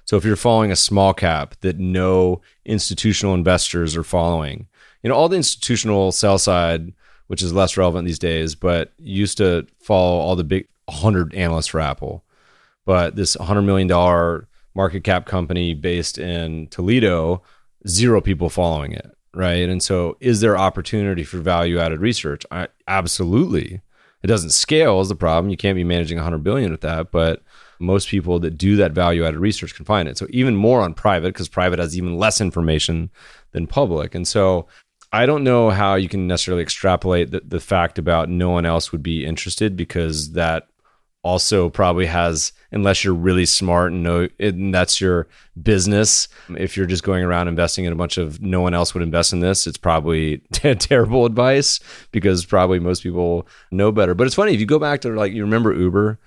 [0.06, 4.68] So if you're following a small cap that no institutional investors are following,
[5.02, 6.94] you know, all the institutional sell side,
[7.28, 11.68] which is less relevant these days, but used to follow all the big 100 analysts
[11.68, 12.24] for Apple.
[12.86, 14.46] But this $100 million
[14.76, 17.42] market cap company based in Toledo,
[17.88, 19.68] zero people following it, right?
[19.68, 22.46] And so is there opportunity for value added research?
[22.52, 23.82] I, absolutely.
[24.22, 25.50] It doesn't scale is the problem.
[25.50, 27.42] You can't be managing 100 billion with that, but
[27.80, 30.18] most people that do that value added research can find it.
[30.18, 33.10] So even more on private because private has even less information
[33.52, 34.16] than public.
[34.16, 34.68] And so
[35.16, 38.92] I don't know how you can necessarily extrapolate the, the fact about no one else
[38.92, 40.68] would be interested because that
[41.24, 45.28] also probably has unless you're really smart and know and that's your
[45.64, 49.02] business if you're just going around investing in a bunch of no one else would
[49.02, 51.80] invest in this it's probably t- terrible advice
[52.12, 54.14] because probably most people know better.
[54.14, 56.20] But it's funny if you go back to like you remember uber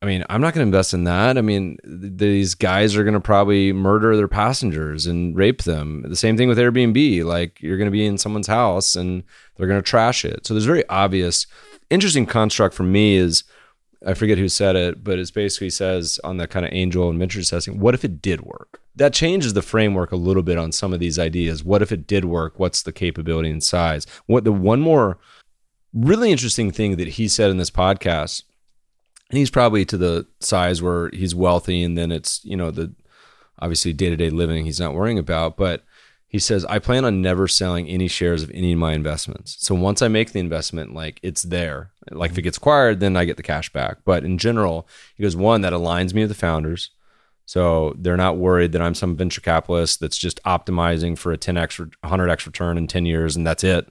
[0.00, 1.36] I mean, I'm not going to invest in that.
[1.36, 6.04] I mean, th- these guys are going to probably murder their passengers and rape them.
[6.08, 7.24] The same thing with Airbnb.
[7.24, 9.24] Like, you're going to be in someone's house and
[9.56, 10.46] they're going to trash it.
[10.46, 11.48] So there's very obvious,
[11.90, 13.42] interesting construct for me is
[14.06, 17.18] I forget who said it, but it basically says on the kind of angel and
[17.18, 18.80] venture testing, what if it did work?
[18.94, 21.64] That changes the framework a little bit on some of these ideas.
[21.64, 22.58] What if it did work?
[22.58, 24.06] What's the capability and size?
[24.26, 25.18] What the one more
[25.92, 28.44] really interesting thing that he said in this podcast
[29.30, 32.92] and he's probably to the size where he's wealthy and then it's you know the
[33.58, 35.56] obviously day-to-day living he's not worrying about.
[35.56, 35.84] But
[36.26, 39.56] he says i plan on never selling any shares of any of my investments.
[39.60, 41.90] So once i make the investment like it's there.
[42.10, 43.98] Like if it gets acquired then i get the cash back.
[44.04, 46.90] But in general he goes one that aligns me with the founders.
[47.44, 51.92] So they're not worried that i'm some venture capitalist that's just optimizing for a 10x
[52.02, 53.88] 100x return in 10 years and that's it.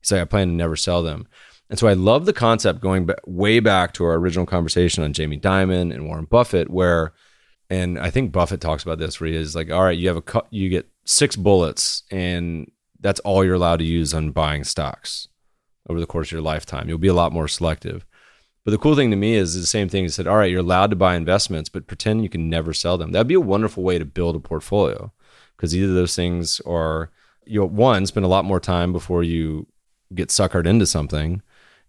[0.00, 1.28] He's like i plan to never sell them
[1.72, 5.40] and so I love the concept going way back to our original conversation on Jamie
[5.40, 7.14] Dimon and Warren Buffett, where,
[7.70, 10.18] and I think Buffett talks about this where he is like, all right, you have
[10.18, 12.70] a you get six bullets, and
[13.00, 15.28] that's all you're allowed to use on buying stocks
[15.88, 16.90] over the course of your lifetime.
[16.90, 18.04] You'll be a lot more selective.
[18.66, 20.04] But the cool thing to me is the same thing.
[20.04, 22.98] He said, all right, you're allowed to buy investments, but pretend you can never sell
[22.98, 23.12] them.
[23.12, 25.10] That'd be a wonderful way to build a portfolio
[25.56, 27.10] because either those things are,
[27.46, 29.68] you know, one, spend a lot more time before you
[30.14, 31.40] get suckered into something.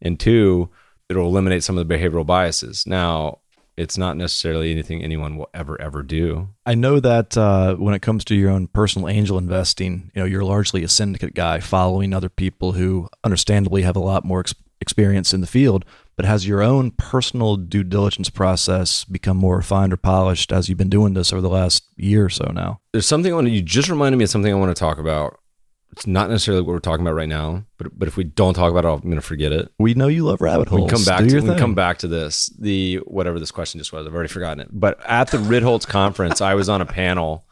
[0.03, 0.69] And two,
[1.09, 2.85] it'll eliminate some of the behavioral biases.
[2.85, 3.39] Now,
[3.75, 6.49] it's not necessarily anything anyone will ever, ever do.
[6.65, 10.25] I know that uh, when it comes to your own personal angel investing, you know,
[10.25, 14.53] you're largely a syndicate guy following other people who understandably have a lot more ex-
[14.79, 15.85] experience in the field.
[16.15, 20.77] But has your own personal due diligence process become more refined or polished as you've
[20.77, 22.79] been doing this over the last year or so now?
[22.91, 24.99] There's something I want to, you just reminded me of something I want to talk
[24.99, 25.39] about.
[25.93, 28.71] It's not necessarily what we're talking about right now, but but if we don't talk
[28.71, 29.71] about it, I'm going to forget it.
[29.77, 30.81] We know you love rabbit holes.
[30.81, 32.47] We come back Do to we come back to this.
[32.59, 34.69] The whatever this question just was, I've already forgotten it.
[34.71, 37.45] But at the Ritholtz conference, I was on a panel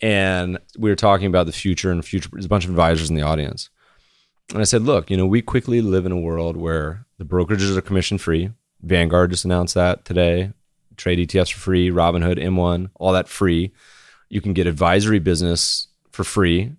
[0.00, 3.16] and we were talking about the future and future there's a bunch of advisors in
[3.16, 3.68] the audience.
[4.50, 7.76] And I said, look, you know, we quickly live in a world where the brokerages
[7.76, 8.50] are commission free.
[8.82, 10.52] Vanguard just announced that today.
[10.96, 13.72] Trade ETFs for free, Robinhood, M1, all that free.
[14.28, 16.72] You can get advisory business for free.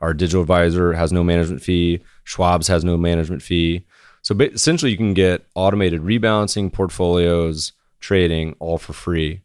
[0.00, 2.00] Our digital advisor has no management fee.
[2.24, 3.84] Schwab's has no management fee.
[4.22, 9.42] So essentially, you can get automated rebalancing, portfolios, trading, all for free,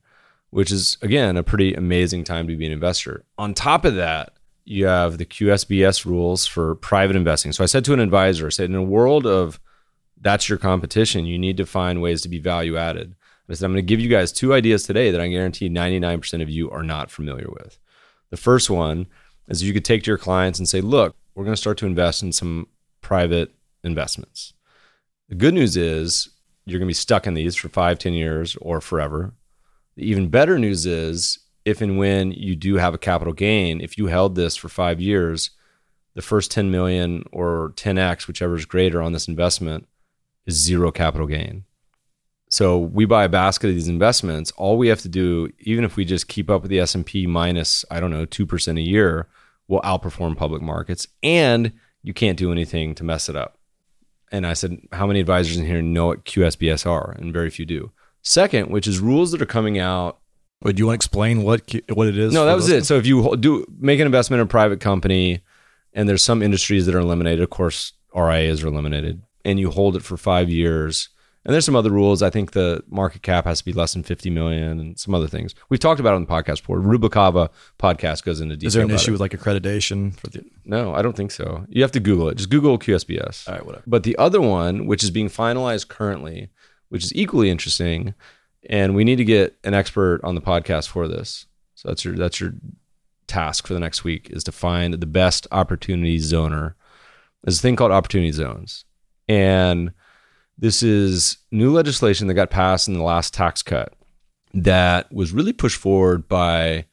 [0.50, 3.24] which is again a pretty amazing time to be an investor.
[3.38, 4.34] On top of that,
[4.66, 7.52] you have the QSBS rules for private investing.
[7.52, 9.60] So I said to an advisor, I said, in a world of
[10.20, 13.16] that's your competition, you need to find ways to be value added.
[13.48, 16.42] I said, I'm going to give you guys two ideas today that I guarantee 99%
[16.42, 17.78] of you are not familiar with.
[18.32, 19.06] The first one
[19.48, 21.86] is you could take to your clients and say, look, we're going to start to
[21.86, 22.68] invest in some
[23.02, 24.54] private investments.
[25.30, 26.30] The good news is
[26.66, 29.34] you're going to be stuck in these for five, 10 years or forever.
[29.96, 33.98] The even better news is if and when you do have a capital gain, if
[33.98, 35.52] you held this for five years,
[36.14, 39.88] the first 10 million or 10x, whichever is greater on this investment,
[40.46, 41.66] is zero capital gain.
[42.50, 44.52] So we buy a basket of these investments.
[44.52, 47.06] All we have to do, even if we just keep up with the S and
[47.06, 49.28] P minus, I don't know, two percent a year,
[49.68, 51.72] will outperform public markets, and
[52.04, 53.58] you can't do anything to mess it up.
[54.32, 57.16] And I said, how many advisors in here know what QSBS are?
[57.18, 57.92] And very few do.
[58.22, 60.20] Second, which is rules that are coming out
[60.64, 62.34] Would you want to explain what what it is?
[62.34, 62.86] no, that was it.
[62.86, 65.42] So if you do make an investment in a private company,
[65.94, 69.96] and there's some industries that are eliminated, of course, RIAs are eliminated, and you hold
[69.96, 71.10] it for five years.
[71.46, 72.24] And there's some other rules.
[72.24, 75.28] I think the market cap has to be less than 50 million, and some other
[75.28, 76.80] things we've talked about on the podcast before.
[76.80, 78.68] Rubikava podcast goes into detail.
[78.68, 79.14] Is there an issue it.
[79.14, 80.44] with like accreditation for the?
[80.66, 81.66] No, I don't think so.
[81.70, 82.38] You have to Google it.
[82.38, 83.48] Just Google QSBS.
[83.48, 83.84] All right, whatever.
[83.86, 86.50] But the other one, which is being finalized currently,
[86.90, 88.16] which is equally interesting,
[88.68, 91.46] and we need to get an expert on the podcast for this.
[91.76, 92.54] So that's your that's your
[93.28, 96.74] task for the next week is to find the best opportunity zoner.
[97.44, 98.86] There's a thing called opportunity zones,
[99.28, 99.92] and
[100.58, 103.94] this is new legislation that got passed in the last tax cut
[104.54, 106.86] that was really pushed forward by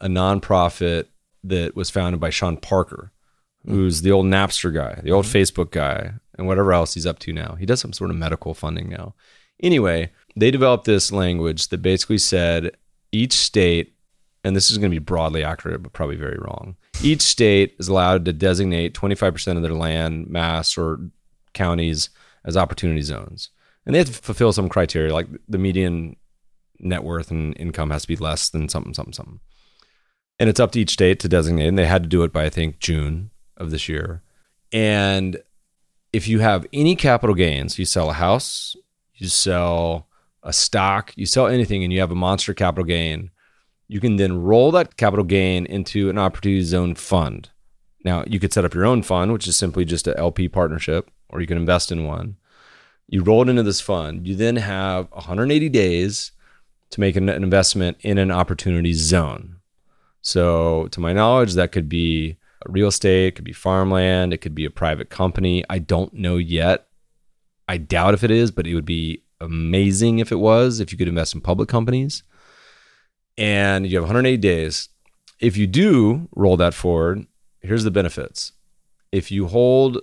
[0.00, 1.06] a nonprofit
[1.42, 3.12] that was founded by Sean Parker,
[3.64, 5.36] who's the old Napster guy, the old mm-hmm.
[5.36, 7.54] Facebook guy, and whatever else he's up to now.
[7.54, 9.14] He does some sort of medical funding now.
[9.62, 12.76] Anyway, they developed this language that basically said
[13.12, 13.94] each state,
[14.44, 16.76] and this is going to be broadly accurate, but probably very wrong.
[17.02, 21.00] Each state is allowed to designate 25% of their land mass or
[21.54, 22.10] counties
[22.46, 23.50] as opportunity zones.
[23.84, 26.16] And they have to fulfill some criteria, like the median
[26.78, 29.40] net worth and income has to be less than something, something, something.
[30.38, 31.68] And it's up to each state to designate.
[31.68, 34.22] And they had to do it by, I think, June of this year.
[34.72, 35.42] And
[36.12, 38.76] if you have any capital gains, you sell a house,
[39.14, 40.08] you sell
[40.42, 43.30] a stock, you sell anything, and you have a monster capital gain,
[43.88, 47.50] you can then roll that capital gain into an opportunity zone fund.
[48.04, 51.10] Now, you could set up your own fund, which is simply just a LP partnership,
[51.28, 52.36] or you can invest in one.
[53.08, 54.26] You roll it into this fund.
[54.26, 56.32] You then have 180 days
[56.90, 59.56] to make an, investment in an opportunity zone.
[60.22, 64.54] So, to my knowledge, that could be real estate, it could be farmland, it could
[64.54, 65.64] be a private company.
[65.70, 66.88] I don't know yet.
[67.68, 70.98] I doubt if it is, but it would be amazing if it was, if you
[70.98, 72.22] could invest in public companies.
[73.38, 74.88] And you have 180 days.
[75.38, 77.26] If you do roll that forward,
[77.60, 78.52] here's the benefits.
[79.12, 80.00] If you hold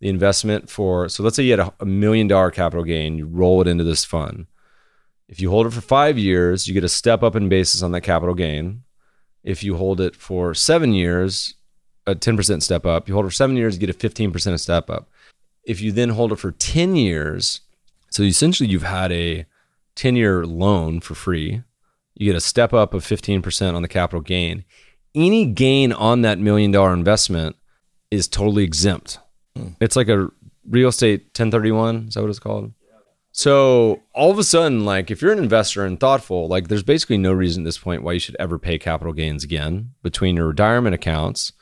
[0.00, 3.26] the investment for, so let's say you had a, a million dollar capital gain, you
[3.26, 4.46] roll it into this fund.
[5.28, 7.92] If you hold it for five years, you get a step up in basis on
[7.92, 8.82] that capital gain.
[9.44, 11.54] If you hold it for seven years,
[12.06, 13.08] a 10% step up.
[13.08, 15.08] You hold it for seven years, you get a 15% step up.
[15.64, 17.60] If you then hold it for 10 years,
[18.10, 19.46] so essentially you've had a
[19.94, 21.62] 10 year loan for free.
[22.14, 24.64] you get a step up of 15% on the capital gain.
[25.14, 27.56] Any gain on that million dollar investment
[28.10, 29.18] is totally exempt.
[29.60, 29.76] Mm.
[29.80, 30.28] It's like a
[30.68, 32.08] real estate 1031.
[32.08, 32.72] Is that what it's called?
[33.32, 37.18] So all of a sudden, like if you're an investor and thoughtful, like there's basically
[37.18, 40.48] no reason at this point why you should ever pay capital gains again between your
[40.48, 41.52] retirement accounts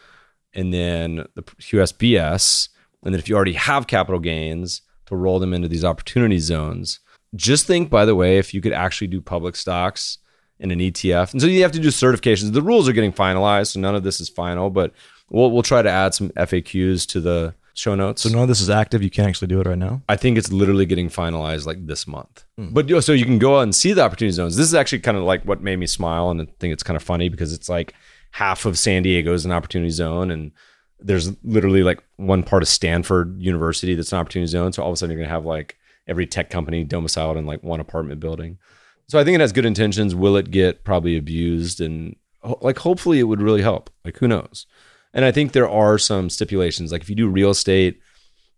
[0.54, 2.68] and then the QSBS.
[3.04, 7.00] And then if you already have capital gains to roll them into these opportunity zones.
[7.34, 10.18] Just think, by the way, if you could actually do public stocks
[10.58, 11.32] in an ETF.
[11.32, 12.52] And so you have to do certifications.
[12.52, 14.92] The rules are getting finalized, so none of this is final, but
[15.30, 18.22] we'll we'll try to add some FAQs to the show notes.
[18.22, 19.02] So none of this is active.
[19.02, 20.02] You can't actually do it right now.
[20.08, 22.44] I think it's literally getting finalized like this month.
[22.56, 22.68] Hmm.
[22.72, 24.56] But you know, so you can go out and see the opportunity zones.
[24.56, 26.96] This is actually kind of like what made me smile, and I think it's kind
[26.96, 27.94] of funny because it's like
[28.32, 30.52] half of San Diego is an opportunity zone, and
[31.00, 34.72] there's literally like one part of Stanford University that's an opportunity zone.
[34.72, 35.76] So all of a sudden you're gonna have like
[36.06, 38.58] every tech company domiciled in like one apartment building.
[39.06, 40.14] So I think it has good intentions.
[40.14, 42.16] Will it get probably abused and
[42.60, 43.90] like hopefully it would really help.
[44.04, 44.66] Like who knows?
[45.14, 46.92] And I think there are some stipulations.
[46.92, 48.00] Like if you do real estate,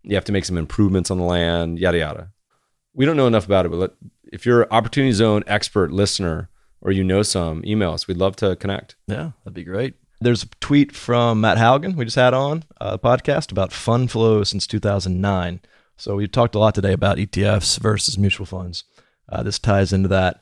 [0.03, 2.29] you have to make some improvements on the land, yada yada.
[2.93, 3.91] We don't know enough about it, but let,
[4.31, 6.49] if you're an opportunity zone expert listener
[6.81, 8.07] or you know some, email us.
[8.07, 8.95] We'd love to connect.
[9.07, 9.93] Yeah, that'd be great.
[10.19, 14.11] There's a tweet from Matt Hougan we just had on uh, a podcast about fund
[14.11, 15.61] flow since 2009.
[15.97, 18.83] So we talked a lot today about ETFs versus mutual funds.
[19.29, 20.41] Uh, this ties into that.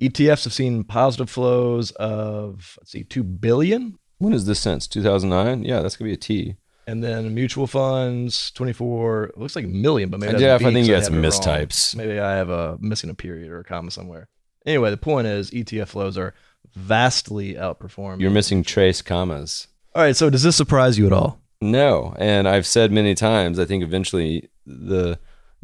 [0.00, 4.86] ETFs have seen positive flows of let's see, two billion, When is this since?
[4.88, 5.62] 2009?
[5.64, 6.56] Yeah, that's going to be a T.
[6.86, 9.24] and then mutual funds 24.
[9.24, 11.30] It looks like a million, but maybe Jeff, I think you had some it wrong.
[11.30, 11.94] mistypes.
[11.96, 14.28] Maybe I have a missing a period or a comma somewhere.
[14.64, 16.34] Anyway, the point is ETF flows are
[16.74, 18.20] vastly outperformed.
[18.20, 19.68] You're missing trace commas.
[19.94, 21.40] all right, so does this surprise you at all?
[21.60, 22.14] No.
[22.18, 25.18] And I've said many times, I think eventually the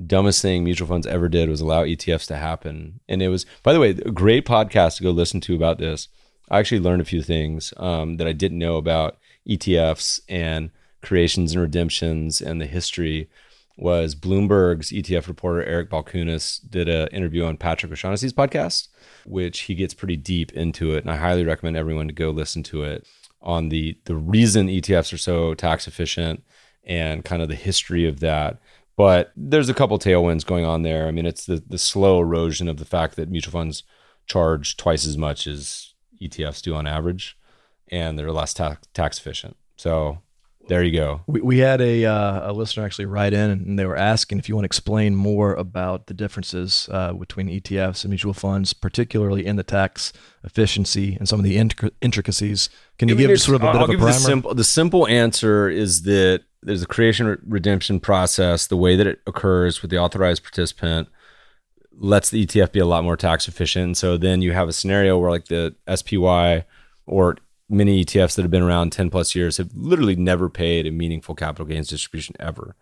[0.07, 3.01] dumbest thing mutual funds ever did was allow ETFs to happen.
[3.09, 6.09] And it was, by the way, a great podcast to go listen to about this.
[6.53, 9.17] I actually learned a few things um, that I didn't know about
[9.49, 13.29] ETFs and creations and redemptions and the history
[13.79, 18.89] was Bloomberg's ETF reporter Eric Balchunas did an interview on Patrick O'Shaughnessy's podcast,
[19.25, 22.63] which he gets pretty deep into it, and I highly recommend everyone to go listen
[22.65, 23.09] to it
[23.41, 26.45] on the the reason ETFs are so tax efficient
[26.85, 28.61] and kind of the history of that.
[28.95, 31.09] But there's a couple tailwinds going on there.
[31.09, 33.85] I mean, it's the the slow erosion of the fact that mutual funds
[34.27, 35.92] charge twice as much as
[36.29, 37.37] ETFs do on average,
[37.89, 39.57] and they're less tax tax efficient.
[39.77, 40.19] So
[40.69, 41.23] there you go.
[41.27, 44.49] We, we had a, uh, a listener actually write in and they were asking if
[44.49, 49.45] you want to explain more about the differences uh, between ETFs and mutual funds, particularly
[49.45, 50.13] in the tax
[50.45, 52.71] efficiency and some of the intric- intricacies.
[52.99, 54.13] Can you I mean, give sort of a I'll- bit I'll of a primer?
[54.13, 58.69] The simple, the simple answer is that there's a creation re- redemption process.
[58.69, 61.09] The way that it occurs with the authorized participant
[61.99, 63.97] lets the ETF be a lot more tax efficient.
[63.97, 66.65] So then you have a scenario where like the SPY
[67.07, 67.37] or
[67.69, 71.35] many ETFs that have been around 10 plus years have literally never paid a meaningful
[71.35, 72.77] capital gains distribution ever.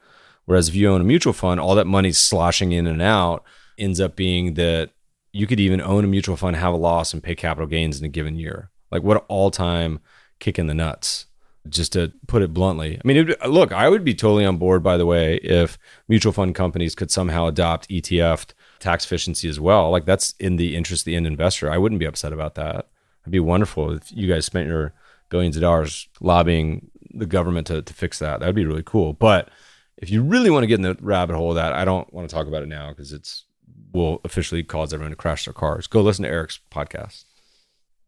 [0.44, 3.44] Whereas if you own a mutual fund, all that money sloshing in and out
[3.78, 4.90] ends up being that
[5.32, 8.04] you could even own a mutual fund, have a loss, and pay capital gains in
[8.04, 8.70] a given year.
[8.90, 10.00] Like what all time
[10.40, 11.26] kick in the nuts,
[11.68, 12.96] just to put it bluntly.
[12.96, 16.32] I mean, it, look, I would be totally on board, by the way, if mutual
[16.32, 19.90] fund companies could somehow adopt ETF tax efficiency as well.
[19.90, 21.70] Like that's in the interest of the end investor.
[21.70, 22.88] I wouldn't be upset about that.
[23.22, 24.94] It'd be wonderful if you guys spent your
[25.28, 28.40] billions of dollars lobbying the government to, to fix that.
[28.40, 29.12] That'd be really cool.
[29.12, 29.50] But
[29.98, 32.28] if you really want to get in the rabbit hole of that, I don't want
[32.28, 33.44] to talk about it now because it's
[33.92, 35.86] will officially cause everyone to crash their cars.
[35.86, 37.24] Go listen to Eric's podcast.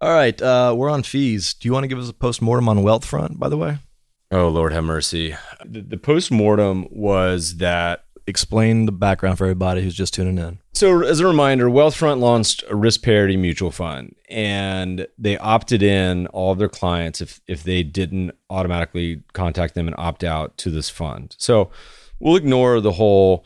[0.00, 1.54] All right, uh, we're on fees.
[1.54, 3.78] Do you want to give us a post mortem on Wealthfront, by the way?
[4.30, 5.36] Oh Lord have mercy.
[5.64, 10.58] The, the post mortem was that Explain the background for everybody who's just tuning in.
[10.72, 16.28] So, as a reminder, Wealthfront launched a risk parity mutual fund, and they opted in
[16.28, 20.70] all of their clients if if they didn't automatically contact them and opt out to
[20.70, 21.34] this fund.
[21.38, 21.70] So,
[22.20, 23.44] we'll ignore the whole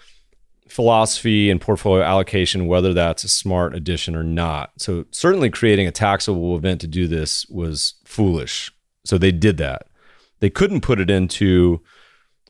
[0.68, 4.72] philosophy and portfolio allocation, whether that's a smart addition or not.
[4.76, 8.70] So, certainly creating a taxable event to do this was foolish.
[9.04, 9.88] So, they did that.
[10.40, 11.80] They couldn't put it into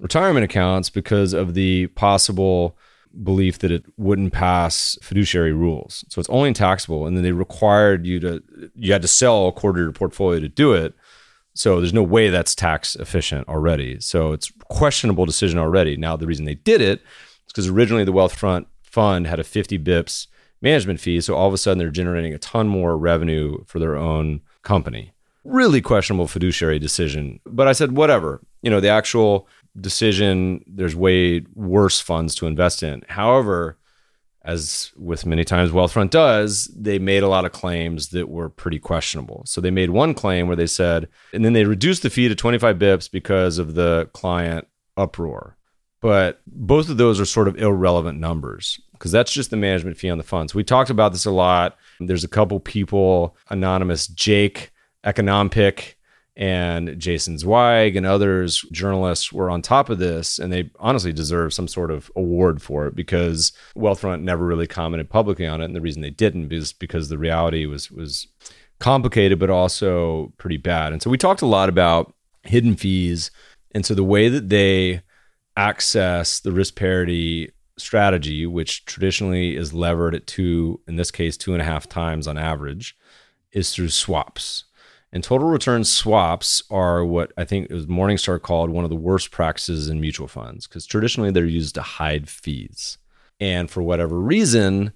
[0.01, 2.76] retirement accounts because of the possible
[3.22, 6.05] belief that it wouldn't pass fiduciary rules.
[6.09, 7.07] So it's only taxable.
[7.07, 8.42] And then they required you to,
[8.74, 10.94] you had to sell a quarter of your portfolio to do it.
[11.55, 13.99] So there's no way that's tax efficient already.
[14.01, 15.97] So it's questionable decision already.
[15.97, 19.78] Now, the reason they did it is because originally the Wealthfront fund had a 50
[19.78, 20.26] bips
[20.61, 21.20] management fee.
[21.20, 25.12] So all of a sudden they're generating a ton more revenue for their own company.
[25.44, 27.40] Really questionable fiduciary decision.
[27.47, 28.42] But I said, whatever.
[28.62, 29.49] You know, the actual
[29.80, 33.04] decision, there's way worse funds to invest in.
[33.08, 33.78] However,
[34.46, 38.78] as with many times Wealthfront does, they made a lot of claims that were pretty
[38.78, 39.42] questionable.
[39.44, 42.34] So they made one claim where they said, and then they reduced the fee to
[42.34, 45.56] 25 bips because of the client uproar.
[46.00, 50.10] But both of those are sort of irrelevant numbers because that's just the management fee
[50.10, 50.54] on the funds.
[50.54, 51.76] We talked about this a lot.
[51.98, 54.70] There's a couple people, anonymous Jake,
[55.02, 55.95] Econompic,
[56.37, 61.55] and Jason Zweig and others journalists were on top of this and they honestly deserve
[61.55, 65.74] some sort of award for it because Wealthfront never really commented publicly on it and
[65.74, 68.26] the reason they didn't is because the reality was was
[68.78, 70.93] complicated but also pretty bad.
[70.93, 73.30] And so we talked a lot about hidden fees
[73.74, 75.03] and so the way that they
[75.57, 81.53] access the risk parity strategy, which traditionally is levered at two, in this case, two
[81.53, 82.97] and a half times on average,
[83.53, 84.64] is through swaps.
[85.16, 88.96] And total return swaps are what I think it was Morningstar called one of the
[88.96, 92.98] worst practices in mutual funds because traditionally they're used to hide fees.
[93.40, 94.92] And for whatever reason,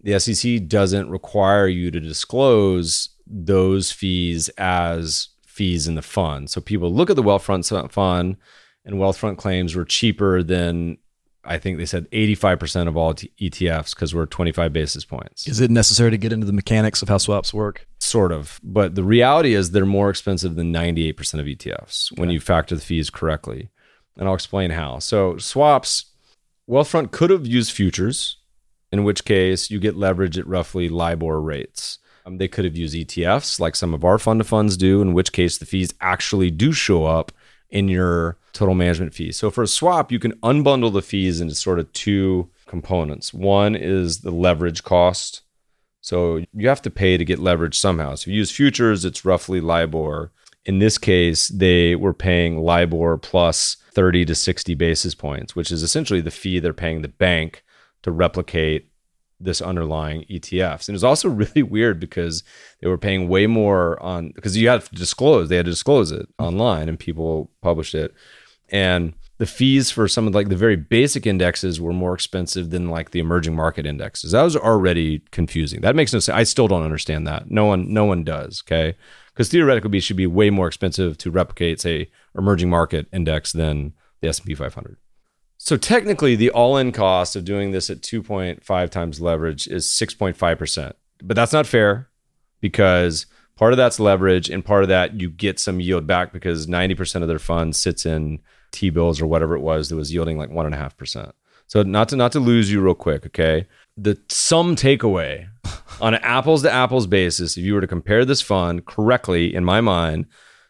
[0.00, 6.48] the SEC doesn't require you to disclose those fees as fees in the fund.
[6.48, 8.38] So people look at the Wealthfront fund
[8.86, 10.96] and Wealthfront claims were cheaper than
[11.48, 15.48] I think they said 85% of all t- ETFs because we're 25 basis points.
[15.48, 17.88] Is it necessary to get into the mechanics of how swaps work?
[17.98, 18.60] Sort of.
[18.62, 22.82] But the reality is they're more expensive than 98% of ETFs when you factor the
[22.82, 23.70] fees correctly.
[24.16, 24.98] And I'll explain how.
[24.98, 26.12] So, swaps,
[26.68, 28.36] Wealthfront could have used futures,
[28.92, 31.98] in which case you get leverage at roughly LIBOR rates.
[32.26, 35.14] Um, they could have used ETFs like some of our fund of funds do, in
[35.14, 37.32] which case the fees actually do show up
[37.70, 39.32] in your total management fee.
[39.32, 43.34] So for a swap, you can unbundle the fees into sort of two components.
[43.34, 45.42] One is the leverage cost.
[46.00, 48.14] So you have to pay to get leverage somehow.
[48.14, 50.32] So if you use futures, it's roughly LIBOR.
[50.64, 55.82] In this case, they were paying LIBOR plus 30 to 60 basis points, which is
[55.82, 57.64] essentially the fee they're paying the bank
[58.02, 58.90] to replicate
[59.40, 60.88] this underlying ETFs.
[60.88, 62.42] And it was also really weird because
[62.80, 66.12] they were paying way more on because you had to disclose, they had to disclose
[66.12, 66.44] it mm-hmm.
[66.44, 68.14] online and people published it.
[68.70, 72.90] And the fees for some of like the very basic indexes were more expensive than
[72.90, 74.32] like the emerging market indexes.
[74.32, 75.80] That was already confusing.
[75.80, 76.36] That makes no sense.
[76.36, 77.50] I still don't understand that.
[77.50, 78.96] No one no one does, okay?
[79.32, 83.94] Because theoretically it should be way more expensive to replicate say emerging market index than
[84.20, 84.96] the S&P 500.
[85.68, 90.92] So technically, the all-in cost of doing this at 2.5 times leverage is 6.5%.
[91.22, 92.08] But that's not fair
[92.62, 96.66] because part of that's leverage and part of that you get some yield back because
[96.68, 98.38] 90% of their fund sits in
[98.72, 101.32] T-bills or whatever it was that was yielding like 1.5%.
[101.66, 103.66] So not to not to lose you real quick, okay?
[103.94, 105.50] The sum takeaway
[106.00, 109.66] on an apples to apples basis, if you were to compare this fund correctly in
[109.66, 110.28] my mind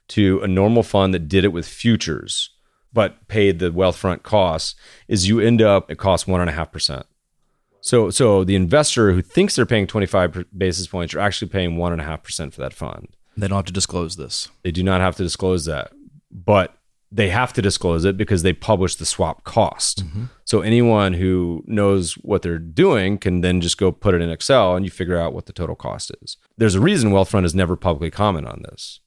[0.08, 2.50] to a normal fund that did it with futures,
[2.98, 4.74] but paid the Wealthfront costs,
[5.06, 7.06] is you end up it costs one and a half percent.
[7.80, 11.92] So so the investor who thinks they're paying 25 basis points are actually paying one
[11.92, 13.06] and a half percent for that fund.
[13.36, 14.48] They don't have to disclose this.
[14.64, 15.92] They do not have to disclose that,
[16.28, 16.74] but
[17.12, 20.04] they have to disclose it because they publish the swap cost.
[20.04, 20.24] Mm-hmm.
[20.44, 24.74] So anyone who knows what they're doing can then just go put it in Excel
[24.74, 26.36] and you figure out what the total cost is.
[26.56, 28.98] There's a reason Wealthfront has never publicly commented on this.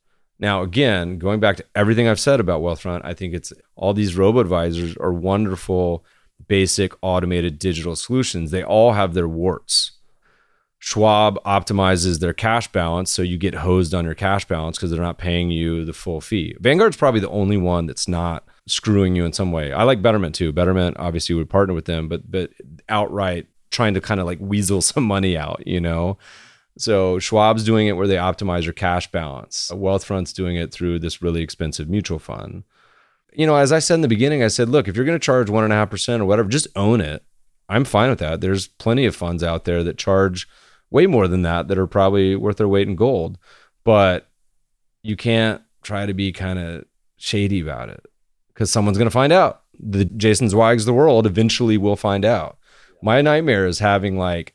[0.42, 4.18] Now, again, going back to everything I've said about Wealthfront, I think it's all these
[4.18, 6.04] robo advisors are wonderful,
[6.48, 8.50] basic, automated digital solutions.
[8.50, 9.92] They all have their warts.
[10.80, 15.00] Schwab optimizes their cash balance so you get hosed on your cash balance because they're
[15.00, 16.56] not paying you the full fee.
[16.60, 19.72] Vanguard's probably the only one that's not screwing you in some way.
[19.72, 20.52] I like Betterment too.
[20.52, 22.50] Betterment obviously would partner with them, but but
[22.90, 26.18] outright trying to kind of like weasel some money out, you know.
[26.78, 29.72] So Schwab's doing it where they optimize your cash balance.
[29.74, 32.64] Wealthfront's doing it through this really expensive mutual fund.
[33.34, 35.26] You know, as I said in the beginning, I said, look, if you're going to
[35.26, 37.24] charge one and a half percent or whatever, just own it.
[37.70, 38.42] I'm fine with that.
[38.42, 40.48] There's plenty of funds out there that charge
[40.90, 43.38] way more than that that are probably worth their weight in gold.
[43.84, 44.30] But
[45.02, 46.86] you can't try to be kind of
[47.18, 48.06] shady about it
[48.50, 49.62] because someone's going to find out.
[49.80, 52.58] The Jason Zweigs of the world eventually will find out.
[53.02, 54.54] My nightmare is having like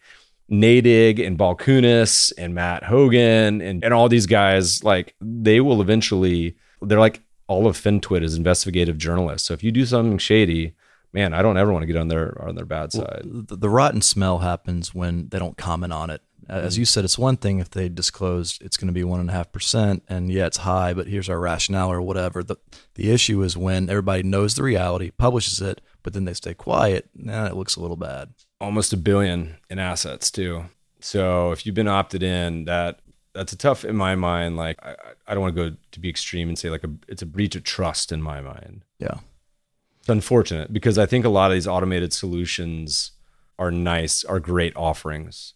[0.50, 6.56] Nadig and Balchunas and Matt Hougan and, and all these guys, like they will eventually,
[6.80, 9.48] they're like all of FinTwit is investigative journalists.
[9.48, 10.74] So if you do something shady,
[11.12, 13.22] man, I don't ever want to get on their on their bad side.
[13.24, 16.22] Well, the, the, rotten smell happens when they don't comment on it.
[16.48, 16.80] As mm-hmm.
[16.80, 19.32] you said, it's one thing if they disclosed it's going to be one and a
[19.32, 22.42] half percent, and yeah, it's high, but here's our rationale or whatever.
[22.42, 22.56] The
[22.94, 27.08] the issue is when everybody knows the reality, publishes it, but then they stay quiet.
[27.14, 28.30] Now it looks a little bad.
[28.60, 30.64] Almost a billion in assets too.
[31.00, 33.00] So if you've been opted in, that
[33.34, 34.56] that's a tough in my mind.
[34.56, 34.94] Like I,
[35.26, 37.54] I don't want to go to be extreme and say like a it's a breach
[37.54, 38.84] of trust in my mind.
[38.98, 39.18] Yeah.
[40.00, 43.12] It's unfortunate because I think a lot of these automated solutions
[43.58, 45.54] are nice, are great offerings.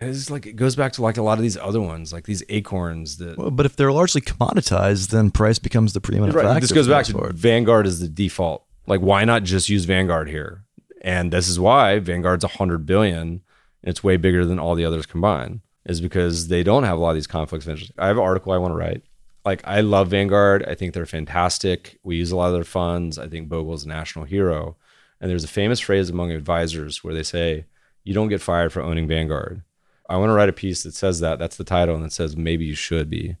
[0.00, 2.42] It's like it goes back to like a lot of these other ones, like these
[2.50, 6.44] acorns that Well, but if they're largely commoditized, then price becomes the preeminent Right.
[6.44, 6.60] factor.
[6.60, 7.32] This goes back to part.
[7.34, 8.64] Vanguard is the default.
[8.86, 10.64] Like, why not just use Vanguard here?
[11.06, 13.22] And this is why Vanguard's a hundred billion.
[13.22, 13.40] And
[13.82, 15.60] it's way bigger than all the others combined.
[15.84, 17.92] Is because they don't have a lot of these conflicts of interest.
[17.96, 19.04] I have an article I want to write.
[19.44, 20.64] Like, I love Vanguard.
[20.66, 22.00] I think they're fantastic.
[22.02, 23.16] We use a lot of their funds.
[23.20, 24.76] I think Bogle's a national hero.
[25.20, 27.66] And there's a famous phrase among advisors where they say,
[28.02, 29.62] "You don't get fired for owning Vanguard."
[30.08, 31.38] I want to write a piece that says that.
[31.38, 33.36] That's the title, and it says maybe you should be.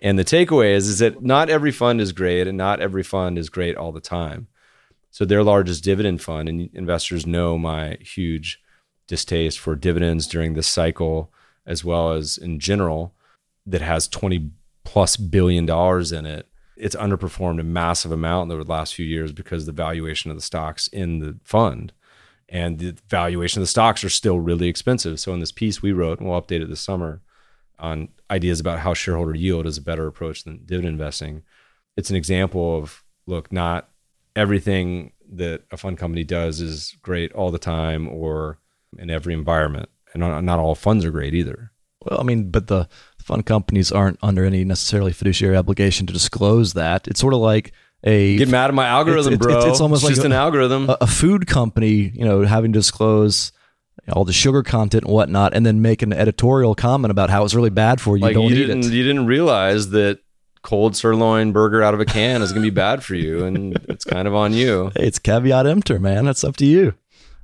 [0.00, 3.38] And the takeaway is, is that not every fund is great and not every fund
[3.38, 4.46] is great all the time.
[5.10, 8.60] So their largest dividend fund, and investors know my huge
[9.06, 11.32] distaste for dividends during this cycle,
[11.66, 13.14] as well as in general,
[13.66, 14.50] that has 20
[14.84, 16.46] plus billion dollars in it.
[16.76, 20.42] It's underperformed a massive amount over the last few years because the valuation of the
[20.42, 21.92] stocks in the fund
[22.48, 25.20] and the valuation of the stocks are still really expensive.
[25.20, 27.20] So in this piece we wrote, and we'll update it this summer
[27.78, 31.42] on ideas about how shareholder yield is a better approach than dividend investing.
[31.96, 33.90] It's an example of look, not
[34.36, 38.58] everything that a fund company does is great all the time or
[38.98, 39.88] in every environment.
[40.14, 41.70] And not all funds are great either.
[42.04, 42.88] Well, I mean, but the
[43.22, 47.06] fund companies aren't under any necessarily fiduciary obligation to disclose that.
[47.08, 47.72] It's sort of like
[48.04, 49.58] a Get mad at my algorithm, it's- bro.
[49.58, 50.88] it's- it's almost like just a- an algorithm.
[50.88, 53.52] a, a food company, you know, having to disclose
[54.12, 57.52] all the sugar content and whatnot, and then make an editorial comment about how it's
[57.54, 58.22] really bad for you.
[58.22, 58.92] like don't you eat didn't it.
[58.92, 60.20] you didn't realize that
[60.68, 63.74] cold sirloin burger out of a can is going to be bad for you and
[63.88, 64.92] it's kind of on you.
[64.94, 66.26] Hey, it's caveat emptor, man.
[66.26, 66.92] That's up to you.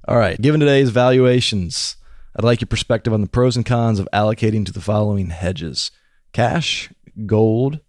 [0.06, 0.38] All right.
[0.38, 1.96] Given today's valuations,
[2.36, 5.90] I'd like your perspective on the pros and cons of allocating to the following hedges
[6.34, 6.90] cash,
[7.24, 7.80] gold,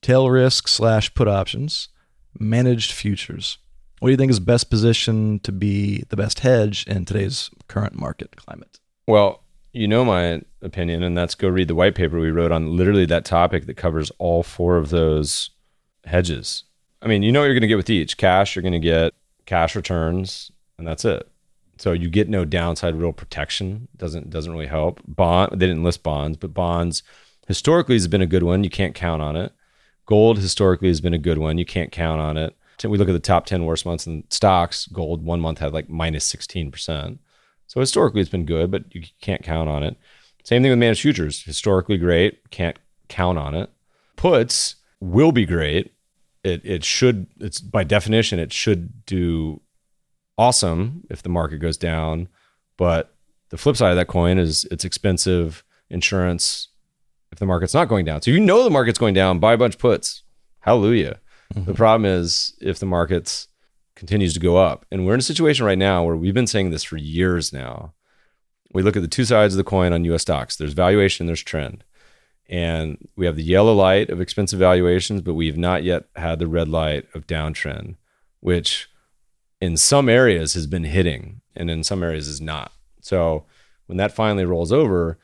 [0.00, 1.88] tail risk slash put options,
[2.38, 3.58] managed futures.
[3.98, 7.96] What do you think is best positioned to be the best hedge in today's current
[7.96, 8.80] market climate?
[9.06, 12.76] Well, you know my opinion, and that's go read the white paper we wrote on
[12.76, 15.50] literally that topic that covers all four of those
[16.04, 16.64] hedges.
[17.02, 18.16] I mean, you know what you're going to get with each.
[18.16, 19.14] Cash, you're going to get
[19.46, 21.28] cash returns, and that's it.
[21.78, 23.88] So you get no downside real protection.
[23.96, 25.00] Doesn't doesn't really help.
[25.06, 27.02] Bond they didn't list bonds, but bonds
[27.46, 28.64] historically has been a good one.
[28.64, 29.52] You can't count on it.
[30.04, 31.56] Gold historically has been a good one.
[31.56, 32.54] You can't count on it.
[32.82, 34.86] We look at the top 10 worst months in stocks.
[34.86, 37.18] Gold one month had like minus 16%.
[37.70, 39.96] So historically, it's been good, but you can't count on it.
[40.42, 41.44] Same thing with managed futures.
[41.44, 43.70] Historically great, can't count on it.
[44.16, 45.94] Puts will be great.
[46.42, 47.28] It it should.
[47.38, 49.60] It's by definition, it should do
[50.36, 52.26] awesome if the market goes down.
[52.76, 53.14] But
[53.50, 56.70] the flip side of that coin is it's expensive insurance
[57.30, 58.20] if the market's not going down.
[58.20, 60.24] So you know the market's going down, buy a bunch of puts.
[60.58, 61.20] Hallelujah.
[61.54, 61.72] The mm-hmm.
[61.74, 63.46] problem is if the market's
[64.00, 64.86] continues to go up.
[64.90, 67.92] And we're in a situation right now where we've been saying this for years now.
[68.72, 70.56] We look at the two sides of the coin on US stocks.
[70.56, 71.84] There's valuation, there's trend.
[72.48, 76.38] And we have the yellow light of expensive valuations, but we have not yet had
[76.38, 77.96] the red light of downtrend,
[78.40, 78.88] which
[79.60, 82.72] in some areas has been hitting and in some areas is not.
[83.02, 83.44] So
[83.84, 85.18] when that finally rolls over,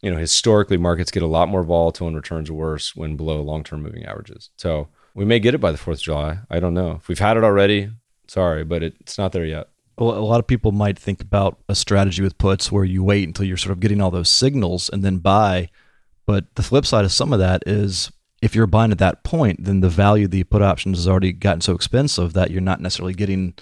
[0.00, 3.82] you know, historically markets get a lot more volatile and returns worse when below long-term
[3.82, 4.48] moving averages.
[4.56, 6.38] So we may get it by the 4th of July.
[6.48, 6.92] I don't know.
[6.92, 7.90] If we've had it already,
[8.28, 9.68] sorry, but it, it's not there yet.
[9.98, 13.26] Well, a lot of people might think about a strategy with puts where you wait
[13.28, 15.68] until you're sort of getting all those signals and then buy.
[16.26, 18.10] But the flip side of some of that is
[18.40, 21.32] if you're buying at that point, then the value of the put options has already
[21.32, 23.54] gotten so expensive that you're not necessarily getting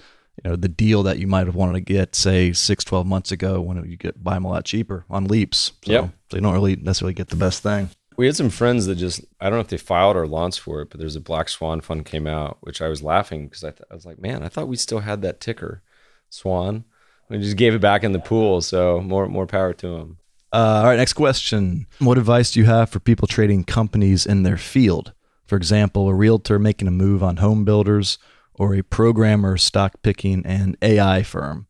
[0.43, 3.31] you know the deal that you might have wanted to get say six, 12 months
[3.31, 5.73] ago when you get buy them a lot cheaper on leaps.
[5.83, 6.09] So, Yep.
[6.31, 7.89] so you don't really necessarily get the best thing.
[8.21, 10.79] We had some friends that just, I don't know if they filed or launched for
[10.83, 13.71] it, but there's a Black Swan fund came out, which I was laughing because I,
[13.71, 15.81] th- I was like, man, I thought we still had that ticker,
[16.29, 16.85] Swan.
[17.29, 18.61] We just gave it back in the pool.
[18.61, 20.17] So more, more power to them.
[20.53, 21.87] Uh, all right, next question.
[21.97, 25.13] What advice do you have for people trading companies in their field?
[25.47, 28.19] For example, a realtor making a move on home builders
[28.53, 31.65] or a programmer stock picking an AI firm.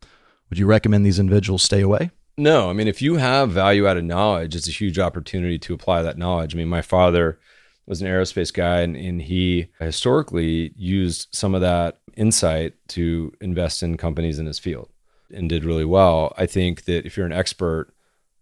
[0.49, 2.11] Would you recommend these individuals stay away?
[2.37, 6.01] No, I mean, if you have value added knowledge, it's a huge opportunity to apply
[6.01, 6.55] that knowledge.
[6.55, 7.39] I mean, my father
[7.85, 13.83] was an aerospace guy and, and he historically used some of that insight to invest
[13.83, 14.89] in companies in his field
[15.33, 16.33] and did really well.
[16.37, 17.93] I think that if you're an expert,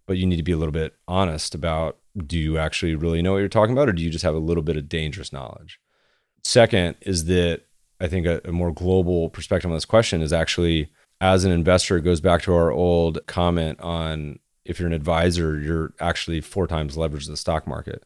[0.06, 3.32] but you need to be a little bit honest about do you actually really know
[3.32, 5.80] what you're talking about or do you just have a little bit of dangerous knowledge?
[6.42, 7.62] Second is that
[8.00, 10.90] I think a, a more global perspective on this question is actually
[11.20, 15.58] as an investor, it goes back to our old comment on if you're an advisor,
[15.58, 18.04] you're actually four times leveraged in the stock market,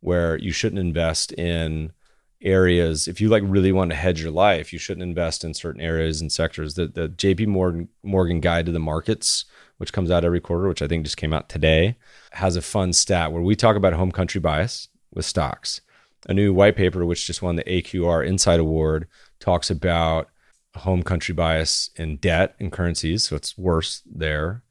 [0.00, 1.92] where you shouldn't invest in
[2.40, 3.08] areas.
[3.08, 6.20] If you like really want to hedge your life, you shouldn't invest in certain areas
[6.20, 6.74] and sectors.
[6.74, 9.44] The the JP Morgan Morgan Guide to the Markets,
[9.78, 11.96] which comes out every quarter, which I think just came out today,
[12.32, 15.80] has a fun stat where we talk about home country bias with stocks.
[16.26, 19.08] A new white paper, which just won the AQR Insight Award,
[19.40, 20.28] talks about
[20.76, 23.24] home country bias in debt and currencies.
[23.24, 24.62] So it's worse there.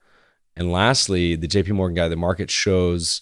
[0.56, 3.22] And lastly, the JP Morgan to the Market shows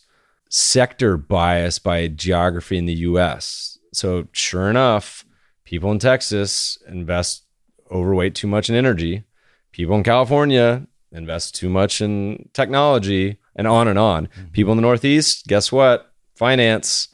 [0.49, 3.77] sector bias by geography in the US.
[3.93, 5.25] So sure enough,
[5.63, 7.45] people in Texas invest
[7.89, 9.23] overweight too much in energy.
[9.71, 14.27] People in California invest too much in technology and on and on.
[14.27, 14.47] Mm-hmm.
[14.51, 16.11] People in the Northeast, guess what?
[16.35, 17.09] Finance.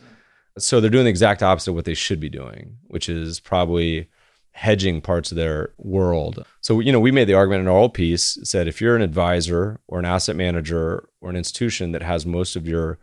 [0.57, 4.09] So they're doing the exact opposite of what they should be doing, which is probably
[4.57, 6.43] hedging parts of their world.
[6.61, 9.03] So, you know, we made the argument in our old piece said if you're an
[9.03, 12.97] advisor or an asset manager or an institution that has most of your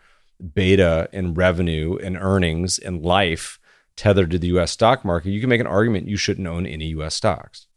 [0.52, 3.60] beta and revenue and earnings and life
[3.94, 6.86] tethered to the US stock market, you can make an argument you shouldn't own any
[6.86, 7.68] US stocks.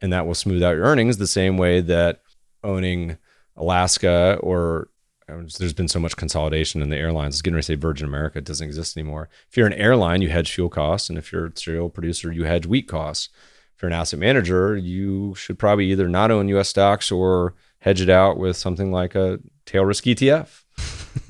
[0.00, 2.22] And that will smooth out your earnings the same way that
[2.62, 3.18] owning
[3.56, 4.90] Alaska or
[5.26, 7.34] there's been so much consolidation in the airlines.
[7.34, 9.28] It's getting ready to say Virgin America doesn't exist anymore.
[9.48, 12.44] If you're an airline, you hedge fuel costs, and if you're a cereal producer, you
[12.44, 13.30] hedge wheat costs.
[13.74, 16.68] If you're an asset manager, you should probably either not own U.S.
[16.68, 20.62] stocks or hedge it out with something like a tail risk ETF.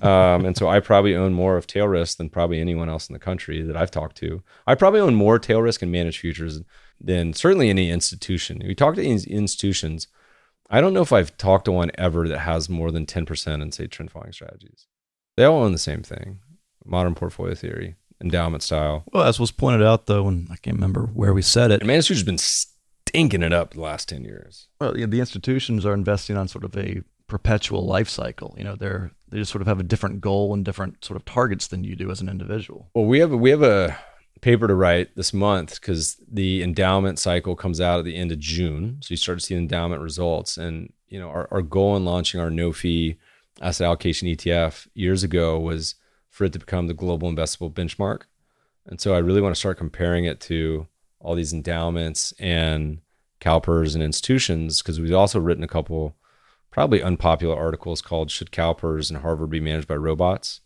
[0.05, 3.13] um, and so I probably own more of tail risk than probably anyone else in
[3.13, 4.43] the country that I've talked to.
[4.67, 6.61] I probably own more tail risk and managed futures
[7.01, 8.63] than certainly any institution.
[8.65, 10.09] We talk to institutions
[10.71, 13.73] I don't know if I've talked to one ever that has more than 10% in,
[13.73, 14.87] say, trend following strategies.
[15.37, 16.41] They all own the same thing
[16.87, 19.05] modern portfolio theory, endowment style.
[19.13, 21.81] Well, as was pointed out, though, and I can't remember where we said it.
[21.81, 24.69] And managed has been stinking it up the last 10 years.
[24.81, 28.55] Well, yeah, the institutions are investing on sort of a perpetual life cycle.
[28.59, 31.25] You know, they're they just sort of have a different goal and different sort of
[31.25, 32.91] targets than you do as an individual.
[32.95, 33.99] Well, we have a, we have a
[34.45, 38.39] paper to write this month because the endowment cycle comes out at the end of
[38.39, 38.99] June.
[39.01, 40.59] So you start to see endowment results.
[40.59, 43.17] And, you know, our, our goal in launching our no fee
[43.63, 45.95] asset allocation ETF years ago was
[46.29, 48.25] for it to become the global investable benchmark.
[48.85, 50.89] And so I really want to start comparing it to
[51.21, 53.01] all these endowments and
[53.41, 56.17] CalPERS and institutions because we've also written a couple
[56.71, 60.61] probably unpopular articles called Should CalPERS and Harvard Be Managed by Robots?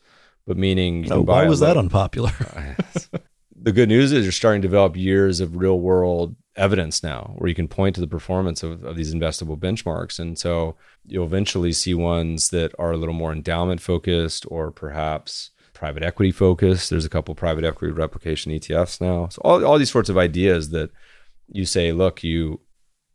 [0.48, 2.32] But meaning, oh, why was that unpopular?
[3.60, 7.48] the good news is you're starting to develop years of real world evidence now where
[7.48, 10.18] you can point to the performance of, of these investable benchmarks.
[10.18, 15.50] And so you'll eventually see ones that are a little more endowment focused or perhaps
[15.72, 16.90] private equity focused.
[16.90, 19.28] There's a couple private equity replication ETFs now.
[19.28, 20.90] So all, all these sorts of ideas that
[21.48, 22.60] you say, look, you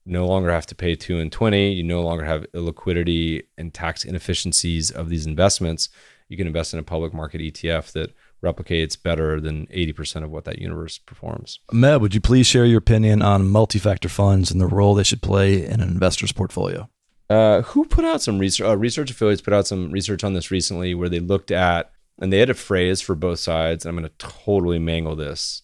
[0.05, 1.73] no longer have to pay two and 20.
[1.73, 5.89] You no longer have illiquidity and tax inefficiencies of these investments.
[6.29, 8.13] You can invest in a public market ETF that
[8.43, 11.59] replicates better than 80% of what that universe performs.
[11.71, 15.21] Meb, would you please share your opinion on multi-factor funds and the role they should
[15.21, 16.89] play in an investor's portfolio?
[17.29, 18.67] Uh, who put out some research?
[18.67, 22.31] Uh, research affiliates put out some research on this recently where they looked at, and
[22.31, 23.85] they had a phrase for both sides.
[23.85, 25.63] And I'm going to totally mangle this.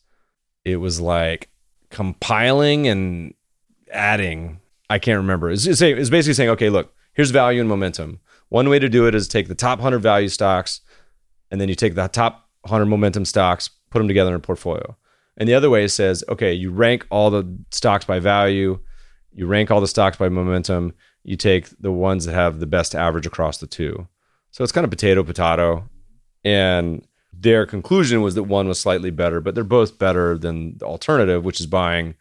[0.63, 1.49] It was like
[1.89, 3.33] compiling and
[3.91, 4.61] adding.
[4.89, 5.51] I can't remember.
[5.51, 8.19] It's, it's basically saying, okay, look, here's value and momentum.
[8.47, 10.81] One way to do it is take the top 100 value stocks,
[11.51, 14.95] and then you take the top 100 momentum stocks, put them together in a portfolio.
[15.37, 18.79] And the other way says, okay, you rank all the stocks by value,
[19.31, 20.93] you rank all the stocks by momentum,
[21.23, 24.07] you take the ones that have the best average across the two.
[24.51, 25.87] So it's kind of potato potato.
[26.43, 30.85] And their conclusion was that one was slightly better, but they're both better than the
[30.85, 32.15] alternative, which is buying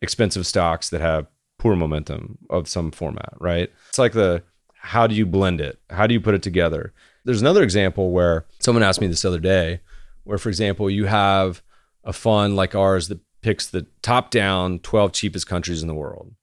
[0.00, 1.26] expensive stocks that have
[1.58, 3.70] poor momentum of some format, right?
[3.88, 4.42] It's like the
[4.74, 5.78] how do you blend it?
[5.90, 6.92] How do you put it together?
[7.24, 9.80] There's another example where someone asked me this other day,
[10.24, 11.62] where, for example, you have
[12.04, 16.34] a fund like ours that picks the top down 12 cheapest countries in the world.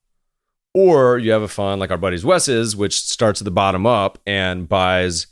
[0.74, 4.20] Or you have a fund like our buddies Wes's, which starts at the bottom up
[4.26, 5.28] and buys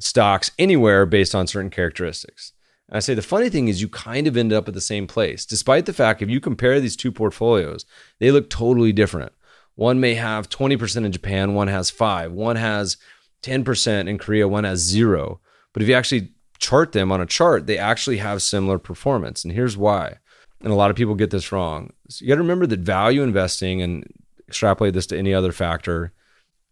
[0.00, 2.52] stocks anywhere based on certain characteristics.
[2.88, 5.06] And I say the funny thing is you kind of end up at the same
[5.06, 7.84] place, despite the fact if you compare these two portfolios,
[8.18, 9.32] they look totally different.
[9.74, 12.96] One may have 20% in Japan, one has five, one has
[13.42, 15.40] 10% in Korea, one has zero.
[15.72, 19.44] But if you actually chart them on a chart, they actually have similar performance.
[19.44, 20.18] And here's why.
[20.60, 21.92] And a lot of people get this wrong.
[22.08, 24.04] So you got to remember that value investing and
[24.48, 26.12] extrapolate this to any other factor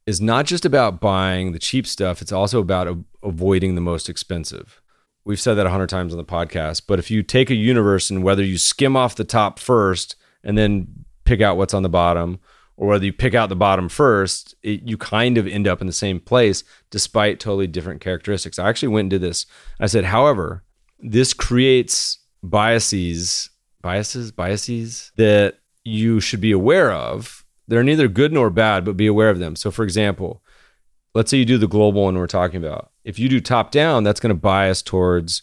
[0.07, 4.09] is not just about buying the cheap stuff, it's also about a- avoiding the most
[4.09, 4.81] expensive.
[5.25, 8.11] We've said that a hundred times on the podcast, but if you take a universe
[8.11, 10.15] and whether you skim off the top first
[10.45, 12.39] and then pick out what's on the bottom,
[12.77, 15.87] or whether you pick out the bottom first, it, you kind of end up in
[15.87, 18.59] the same place despite totally different characteristics.
[18.59, 19.47] I actually went and did this.
[19.81, 20.63] I said, however,
[20.99, 23.51] this creates biases
[23.87, 27.45] biases, biases that you should be aware of.
[27.69, 29.55] They're neither good nor bad, but be aware of them.
[29.55, 30.43] So, for example,
[31.15, 32.91] let's say you do the global one we're talking about.
[33.05, 35.43] If you do top down, that's going to bias towards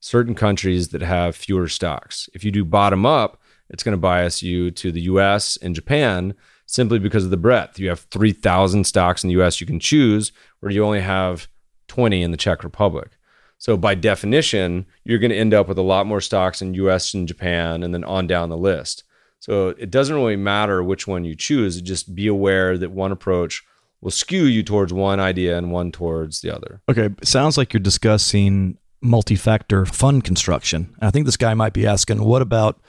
[0.00, 2.28] certain countries that have fewer stocks.
[2.34, 6.34] If you do bottom up, it's going to bias you to the US and Japan
[6.68, 7.78] simply because of the breadth.
[7.78, 11.48] You have 3,000 stocks in the US you can choose, where you only have
[11.88, 13.08] 20 in the Czech Republic.
[13.56, 17.12] So, by definition, you're going to end up with a lot more stocks in US
[17.14, 19.02] and Japan and then on down the list.
[19.40, 21.80] So, it doesn't really matter which one you choose.
[21.80, 23.64] Just be aware that one approach
[24.00, 26.82] will skew you towards one idea and one towards the other.
[26.88, 30.94] Okay, sounds like you're discussing multi-factor fund construction.
[31.00, 32.80] And I think this guy might be asking, what about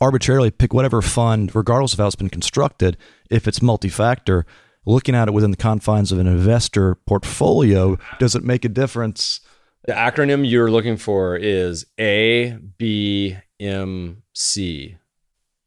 [0.00, 2.96] arbitrarily pick whatever fund, regardless of how it's been constructed,
[3.30, 4.46] if it's multi-factor,
[4.86, 9.40] looking at it within the confines of an investor portfolio, does it make a difference?
[9.86, 14.96] The acronym you're looking for is A B M C.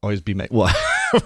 [0.03, 0.75] Always be make what?
[1.13, 1.19] You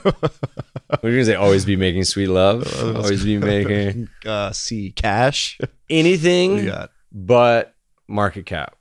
[1.01, 1.35] gonna say?
[1.35, 2.67] Always be making sweet love.
[2.95, 5.59] Always be making uh, C cash.
[5.89, 6.71] Anything
[7.11, 7.75] but
[8.07, 8.80] market cap.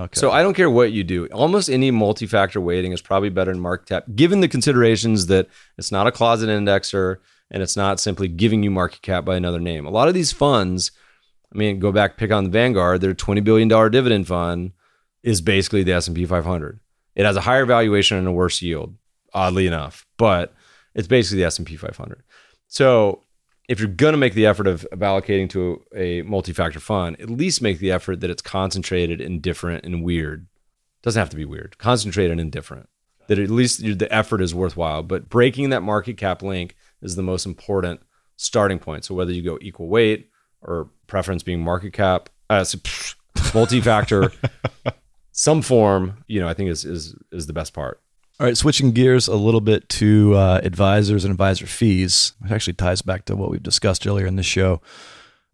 [0.00, 0.18] Okay.
[0.18, 1.26] So I don't care what you do.
[1.26, 5.92] Almost any multi-factor weighting is probably better than market cap, given the considerations that it's
[5.92, 7.16] not a closet indexer
[7.50, 9.84] and it's not simply giving you market cap by another name.
[9.84, 10.90] A lot of these funds,
[11.54, 13.02] I mean, go back pick on the Vanguard.
[13.02, 14.72] Their twenty billion dollar dividend fund
[15.22, 16.80] is basically the S and P 500.
[17.14, 18.96] It has a higher valuation and a worse yield,
[19.34, 20.54] oddly enough, but
[20.94, 22.22] it's basically the S and P 500.
[22.68, 23.24] So
[23.70, 27.30] if you're going to make the effort of, of allocating to a multi-factor fund, at
[27.30, 30.48] least make the effort that it's concentrated and different and weird.
[31.02, 31.78] Doesn't have to be weird.
[31.78, 32.88] Concentrated and different.
[33.28, 35.04] That at least the effort is worthwhile.
[35.04, 38.00] But breaking that market cap link is the most important
[38.36, 39.04] starting point.
[39.04, 40.30] So whether you go equal weight
[40.62, 42.78] or preference being market cap, uh, so,
[43.54, 44.32] multi-factor,
[45.30, 48.02] some form, you know, I think is is is the best part.
[48.40, 52.32] All right, switching gears a little bit to uh, advisors and advisor fees.
[52.42, 54.80] It actually ties back to what we've discussed earlier in the show.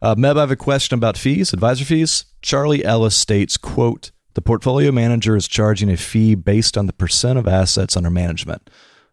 [0.00, 2.26] Uh, Meb, I have a question about fees, advisor fees.
[2.42, 7.40] Charlie Ellis states, quote, the portfolio manager is charging a fee based on the percent
[7.40, 8.70] of assets under management,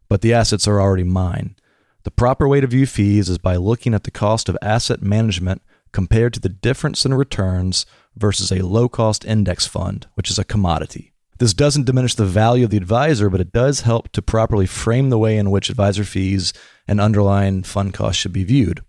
[0.08, 1.56] but the assets are already mine.
[2.04, 5.64] The proper way to view fees is by looking at the cost of asset management
[5.92, 10.44] compared to the difference in returns versus a low cost index fund, which is a
[10.44, 11.13] commodity.
[11.44, 15.10] This doesn't diminish the value of the advisor, but it does help to properly frame
[15.10, 16.54] the way in which advisor fees
[16.88, 18.80] and underlying fund costs should be viewed.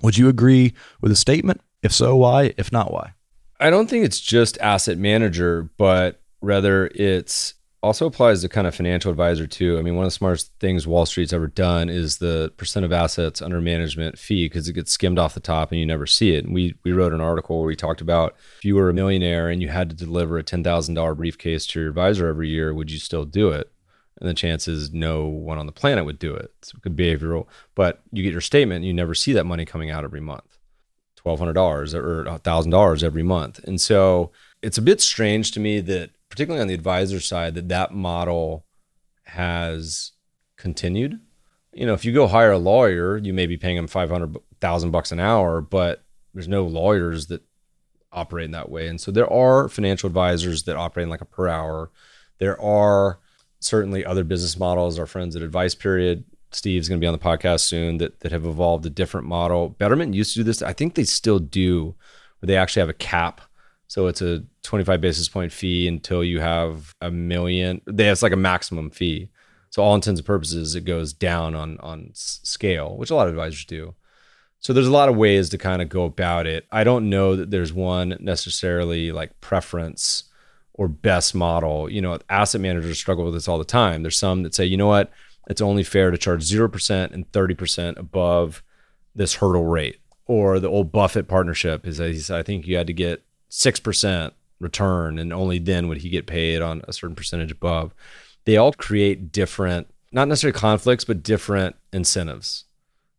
[0.00, 0.72] Would you agree
[1.02, 1.60] with the statement?
[1.82, 2.54] If so, why?
[2.56, 3.12] If not, why?
[3.60, 7.52] I don't think it's just asset manager, but rather it's
[7.84, 9.78] also applies to kind of financial advisor too.
[9.78, 12.92] I mean, one of the smartest things Wall Street's ever done is the percent of
[12.92, 16.34] assets under management fee because it gets skimmed off the top and you never see
[16.34, 16.44] it.
[16.44, 19.50] And we we wrote an article where we talked about if you were a millionaire
[19.50, 22.72] and you had to deliver a ten thousand dollar briefcase to your advisor every year,
[22.72, 23.70] would you still do it?
[24.18, 26.52] And the chances no one on the planet would do it.
[26.60, 30.04] It's behavioral, but you get your statement, and you never see that money coming out
[30.04, 30.56] every month.
[31.16, 34.32] Twelve hundred dollars or thousand dollars every month, and so
[34.62, 38.66] it's a bit strange to me that particularly on the advisor side, that that model
[39.22, 40.10] has
[40.56, 41.20] continued.
[41.72, 44.36] You know, if you go hire a lawyer, you may be paying them five hundred
[44.60, 47.42] thousand bucks an hour, but there's no lawyers that
[48.10, 48.88] operate in that way.
[48.88, 51.92] And so there are financial advisors that operate in like a per hour.
[52.38, 53.20] There are
[53.60, 54.98] certainly other business models.
[54.98, 58.32] Our friends at Advice Period, Steve's going to be on the podcast soon that that
[58.32, 59.68] have evolved a different model.
[59.68, 60.62] Betterment used to do this.
[60.62, 61.94] I think they still do,
[62.40, 63.40] where they actually have a cap.
[63.94, 67.80] So it's a 25 basis point fee until you have a million.
[67.86, 69.28] They have like a maximum fee.
[69.70, 73.34] So all intents and purposes, it goes down on on scale, which a lot of
[73.34, 73.94] advisors do.
[74.58, 76.66] So there's a lot of ways to kind of go about it.
[76.72, 80.24] I don't know that there's one necessarily like preference
[80.72, 81.88] or best model.
[81.88, 84.02] You know, asset managers struggle with this all the time.
[84.02, 85.12] There's some that say, you know what,
[85.48, 88.64] it's only fair to charge 0% and 30% above
[89.14, 90.00] this hurdle rate.
[90.26, 93.22] Or the old Buffett partnership is I think you had to get
[93.54, 97.94] 6% return and only then would he get paid on a certain percentage above.
[98.44, 102.64] They all create different, not necessarily conflicts, but different incentives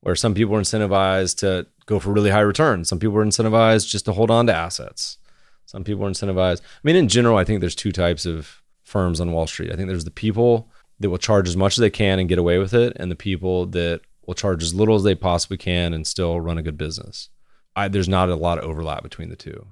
[0.02, 2.90] where some people are incentivized to go for really high returns.
[2.90, 5.18] Some people are incentivized just to hold on to assets.
[5.66, 6.62] Some people are incentivized.
[6.62, 9.72] I mean, in general, I think there's two types of firms on Wall Street.
[9.72, 12.38] I think there's the people that will charge as much as they can and get
[12.38, 15.94] away with it, and the people that will charge as little as they possibly can
[15.94, 17.30] and still run a good business.
[17.76, 19.68] I, there's not a lot of overlap between the two.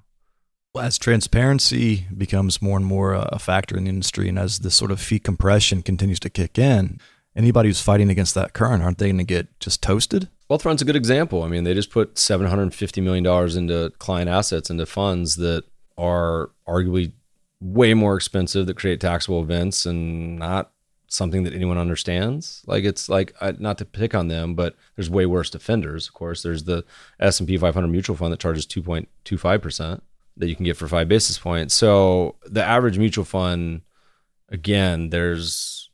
[0.75, 4.89] As transparency becomes more and more a factor in the industry, and as this sort
[4.89, 6.99] of fee compression continues to kick in,
[7.35, 10.29] anybody who's fighting against that current, aren't they going to get just toasted?
[10.49, 11.43] Wealthfront's a good example.
[11.43, 14.87] I mean, they just put seven hundred and fifty million dollars into client assets into
[14.87, 15.63] funds that
[15.95, 17.11] are arguably
[17.61, 20.71] way more expensive that create taxable events and not
[21.07, 22.63] something that anyone understands.
[22.65, 26.07] Like it's like not to pick on them, but there's way worse defenders.
[26.07, 26.83] Of course, there's the
[27.19, 30.03] S and P 500 mutual fund that charges 2.25 percent
[30.37, 31.73] that you can get for five basis points.
[31.73, 33.81] So the average mutual fund,
[34.49, 35.89] again, there's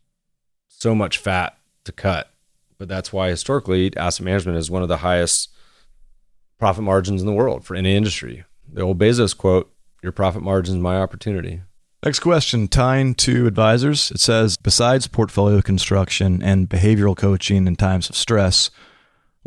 [0.68, 2.32] so much fat to cut,
[2.78, 5.49] but that's why historically asset management is one of the highest
[6.57, 8.45] profit margins in the world for any industry.
[8.72, 11.61] The old Bezos quote: "Your profit margin is my opportunity."
[12.03, 14.10] Next question, tying to advisors.
[14.11, 18.72] It says, besides portfolio construction and behavioral coaching in times of stress,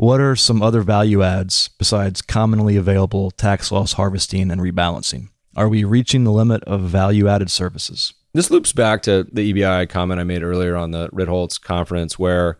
[0.03, 5.29] what are some other value adds besides commonly available tax loss harvesting and rebalancing?
[5.55, 8.13] Are we reaching the limit of value added services?
[8.33, 12.57] This loops back to the EBI comment I made earlier on the Ritholtz conference, where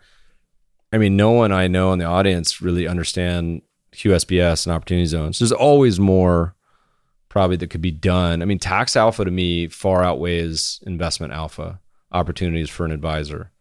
[0.94, 3.62] I mean, no one I know in the audience really understand
[3.94, 5.40] QSBS and opportunity zones.
[5.40, 6.56] There's always more
[7.28, 8.42] probably that could be done.
[8.42, 13.52] I mean, tax alpha to me far outweighs investment alpha opportunities for an advisor,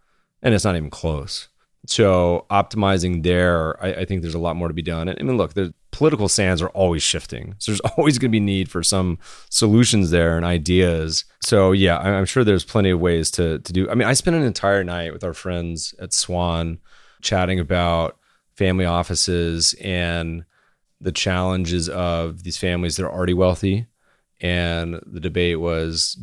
[0.41, 1.49] and it's not even close.
[1.87, 5.09] So optimizing there, I, I think there's a lot more to be done.
[5.09, 8.33] And I mean, look, the political sands are always shifting, so there's always going to
[8.33, 9.19] be need for some
[9.51, 11.25] solutions there and ideas.
[11.43, 13.91] So yeah, I'm sure there's plenty of ways to to do.
[13.91, 16.79] I mean, I spent an entire night with our friends at Swan
[17.21, 18.17] chatting about
[18.55, 20.45] family offices and
[21.01, 23.87] the challenges of these families that are already wealthy.
[24.41, 26.15] And the debate was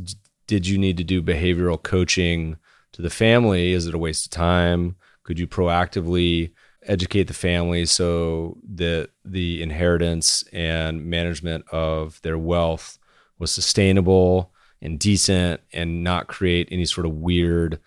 [0.47, 2.57] did you need to do behavioral coaching
[2.93, 3.71] to the family?
[3.71, 4.95] Is it a waste of time?
[5.29, 12.97] Could you proactively educate the family so that the inheritance and management of their wealth
[13.37, 14.51] was sustainable
[14.81, 17.79] and decent and not create any sort of weird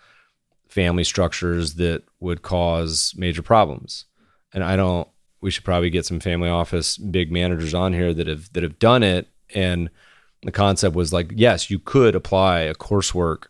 [0.69, 4.05] family structures that would cause major problems?
[4.53, 5.09] And I don't
[5.41, 8.79] we should probably get some family office big managers on here that have that have
[8.79, 9.89] done it and
[10.43, 13.47] the concept was like yes you could apply a coursework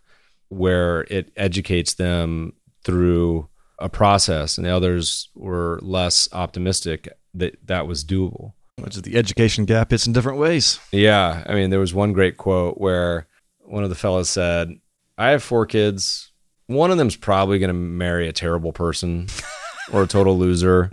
[0.50, 2.54] where it educates them
[2.84, 3.48] through
[3.80, 8.54] a process and the others were less optimistic that that was doable.
[8.78, 10.80] Which is the education gap hits in different ways.
[10.92, 13.28] Yeah i mean there was one great quote where
[13.60, 14.70] one of the fellows said
[15.18, 16.32] i have four kids.
[16.68, 19.28] One of them's probably going to marry a terrible person
[19.92, 20.90] or a total loser.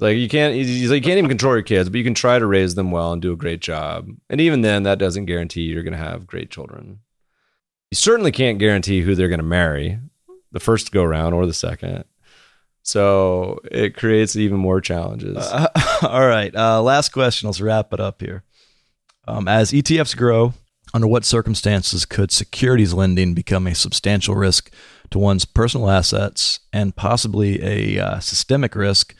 [0.00, 2.74] Like you can't, you can't even control your kids, but you can try to raise
[2.74, 4.08] them well and do a great job.
[4.30, 7.00] And even then, that doesn't guarantee you're going to have great children.
[7.90, 9.98] You certainly can't guarantee who they're going to marry,
[10.52, 12.04] the first go round or the second.
[12.82, 15.36] So it creates even more challenges.
[15.36, 15.68] Uh,
[16.02, 17.48] all right, uh, last question.
[17.48, 18.44] Let's wrap it up here.
[19.26, 20.54] Um, as ETFs grow,
[20.94, 24.72] under what circumstances could securities lending become a substantial risk
[25.10, 29.14] to one's personal assets and possibly a uh, systemic risk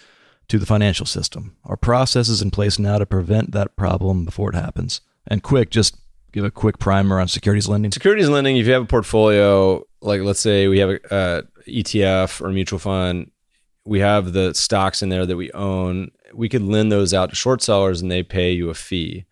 [0.49, 1.57] to the financial system.
[1.65, 5.03] Our processes in place now to prevent that problem before it happens.
[5.27, 5.97] And quick, just
[6.33, 7.93] give a quick primer on securities lending.
[7.93, 12.41] Securities lending, if you have a portfolio, like let's say we have a, a ETF
[12.41, 13.31] or mutual fund,
[13.85, 16.11] we have the stocks in there that we own.
[16.35, 19.25] We could lend those out to short sellers and they pay you a fee.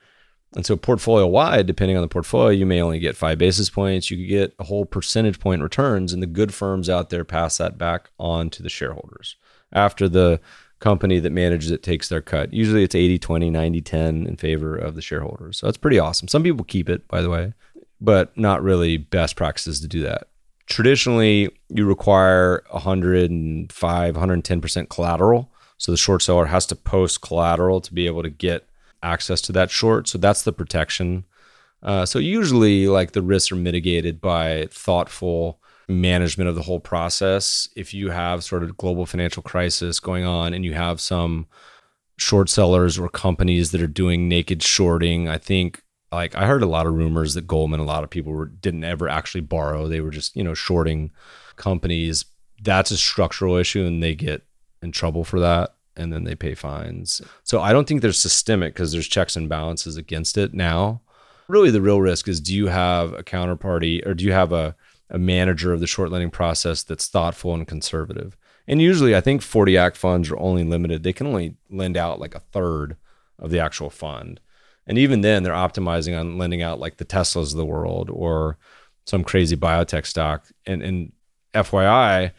[0.55, 4.11] And so, portfolio wide, depending on the portfolio, you may only get five basis points.
[4.11, 7.59] You could get a whole percentage point returns, and the good firms out there pass
[7.59, 9.37] that back on to the shareholders
[9.73, 10.41] after the
[10.81, 12.53] company that manages it takes their cut.
[12.53, 15.59] Usually it's 80 20, 90 10 in favor of the shareholders.
[15.59, 16.29] So that's pretty awesome.
[16.29, 17.55] Some people keep it, by the way,
[18.01, 20.29] but not really best practices to do that.
[20.67, 25.51] Traditionally, you require 105, 110% collateral.
[25.79, 28.69] So the short seller has to post collateral to be able to get
[29.03, 30.09] access to that short.
[30.09, 31.25] So that's the protection.
[31.83, 37.69] Uh, so usually, like the risks are mitigated by thoughtful management of the whole process.
[37.77, 41.47] If you have sort of global financial crisis going on and you have some
[42.19, 45.83] short sellers or companies that are doing naked shorting, I think
[46.13, 48.85] like I heard a lot of rumors that Goldman, a lot of people were, didn't
[48.85, 49.87] ever actually borrow.
[49.87, 51.11] They were just, you know, shorting
[51.57, 52.25] companies.
[52.63, 54.43] That's a structural issue and they get
[54.83, 57.23] in trouble for that and then they pay fines.
[57.43, 61.03] So I don't think there's systemic because there's checks and balances against it now.
[61.49, 64.75] Really the real risk is do you have a counterparty or do you have a
[65.11, 68.37] a manager of the short lending process that's thoughtful and conservative.
[68.69, 71.03] And usually, I think 40 Act funds are only limited.
[71.03, 72.97] They can only lend out like a third
[73.39, 74.41] of the actual fund.
[74.87, 78.59] And even then, they're optimizing on lending out like the Teslas of the world or
[79.05, 80.47] some crazy biotech stock.
[80.65, 81.13] And, and
[81.55, 82.33] FYI,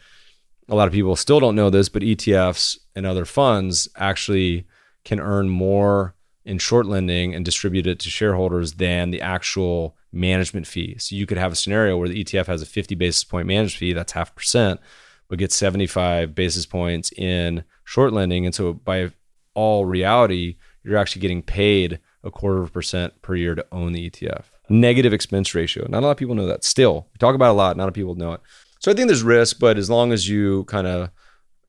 [0.68, 4.66] a lot of people still don't know this, but ETFs and other funds actually
[5.04, 6.14] can earn more
[6.44, 10.96] in short lending and distribute it to shareholders than the actual management fee.
[10.98, 13.78] So you could have a scenario where the ETF has a 50 basis point management
[13.78, 14.80] fee, that's half percent,
[15.28, 18.46] but gets 75 basis points in short lending.
[18.46, 19.10] And so by
[19.54, 23.92] all reality, you're actually getting paid a quarter of a percent per year to own
[23.92, 24.44] the ETF.
[24.68, 25.86] Negative expense ratio.
[25.88, 26.64] Not a lot of people know that.
[26.64, 27.76] Still, we talk about a lot.
[27.76, 28.40] Not a lot of people know it.
[28.80, 31.10] So I think there's risk, but as long as you kind of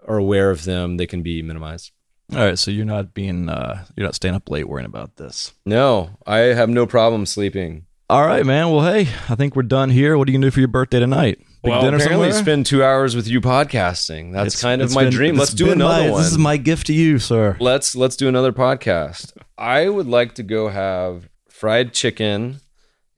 [0.08, 1.92] are aware of them, they can be minimized.
[2.34, 5.54] All right, so you're not being uh, you're not staying up late worrying about this.
[5.66, 7.86] No, I have no problem sleeping.
[8.10, 8.72] All right, man.
[8.72, 10.18] Well, hey, I think we're done here.
[10.18, 11.38] What are you gonna do for your birthday tonight?
[11.62, 12.44] Big well, dinner apparently somewhere?
[12.44, 14.34] spend two hours with you podcasting.
[14.34, 15.36] That's It's- kind of my been- dream.
[15.38, 16.22] Let's do another my- one.
[16.24, 17.56] This is my gift to you, sir.
[17.60, 19.34] let's let's do another podcast.
[19.60, 22.62] I would like to go have fried chicken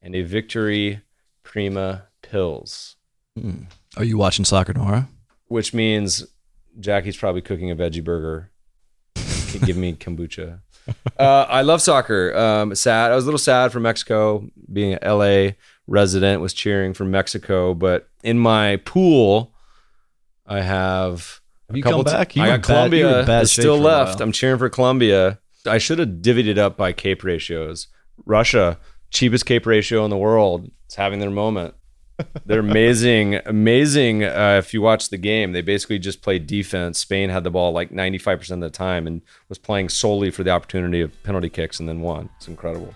[0.02, 1.02] and a Victory
[1.44, 2.96] Prima Pils,
[3.40, 3.64] Hmm.
[3.96, 5.08] Are you watching soccer, Nora?
[5.48, 6.26] which means
[6.80, 8.50] Jackie's probably cooking a veggie burger.
[9.66, 10.60] Give me kombucha.
[11.20, 12.36] Uh, I love soccer.
[12.36, 13.12] Um, sad.
[13.12, 14.48] I was a little sad for Mexico.
[14.74, 15.52] Being an LA
[15.86, 19.54] resident, was cheering for Mexico, but in my pool,
[20.48, 21.42] I have.
[21.68, 22.36] Have you come back?
[22.36, 23.20] You I got bad- Colombia.
[23.20, 24.20] in bad is shape still left.
[24.20, 25.40] I'm cheering for Colombia.
[25.68, 27.88] I should have divvied it up by cape ratios.
[28.26, 28.80] Russia,
[29.12, 31.76] cheapest cape ratio in the world, is having their moment.
[32.46, 34.24] They're amazing, amazing.
[34.24, 37.00] Uh, if you watch the game, they basically just played defense.
[37.00, 40.52] Spain had the ball like 95% of the time and was playing solely for the
[40.52, 42.30] opportunity of penalty kicks and then won.
[42.38, 42.94] It's incredible.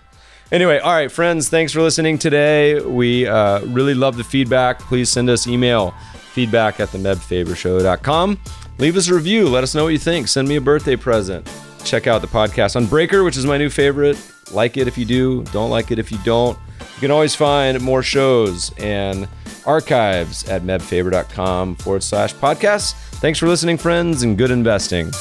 [0.52, 2.80] Anyway, all right, friends, thanks for listening today.
[2.80, 4.78] We uh, really love the feedback.
[4.78, 5.92] Please send us email
[6.32, 8.38] feedback at the mebfabershow.com.
[8.78, 9.48] Leave us a review.
[9.48, 10.28] Let us know what you think.
[10.28, 11.48] Send me a birthday present.
[11.86, 14.18] Check out the podcast on Breaker, which is my new favorite.
[14.50, 16.58] Like it if you do, don't like it if you don't.
[16.80, 19.28] You can always find more shows and
[19.64, 22.94] archives at mebfaber.com forward slash podcast.
[23.20, 25.12] Thanks for listening, friends, and good investing.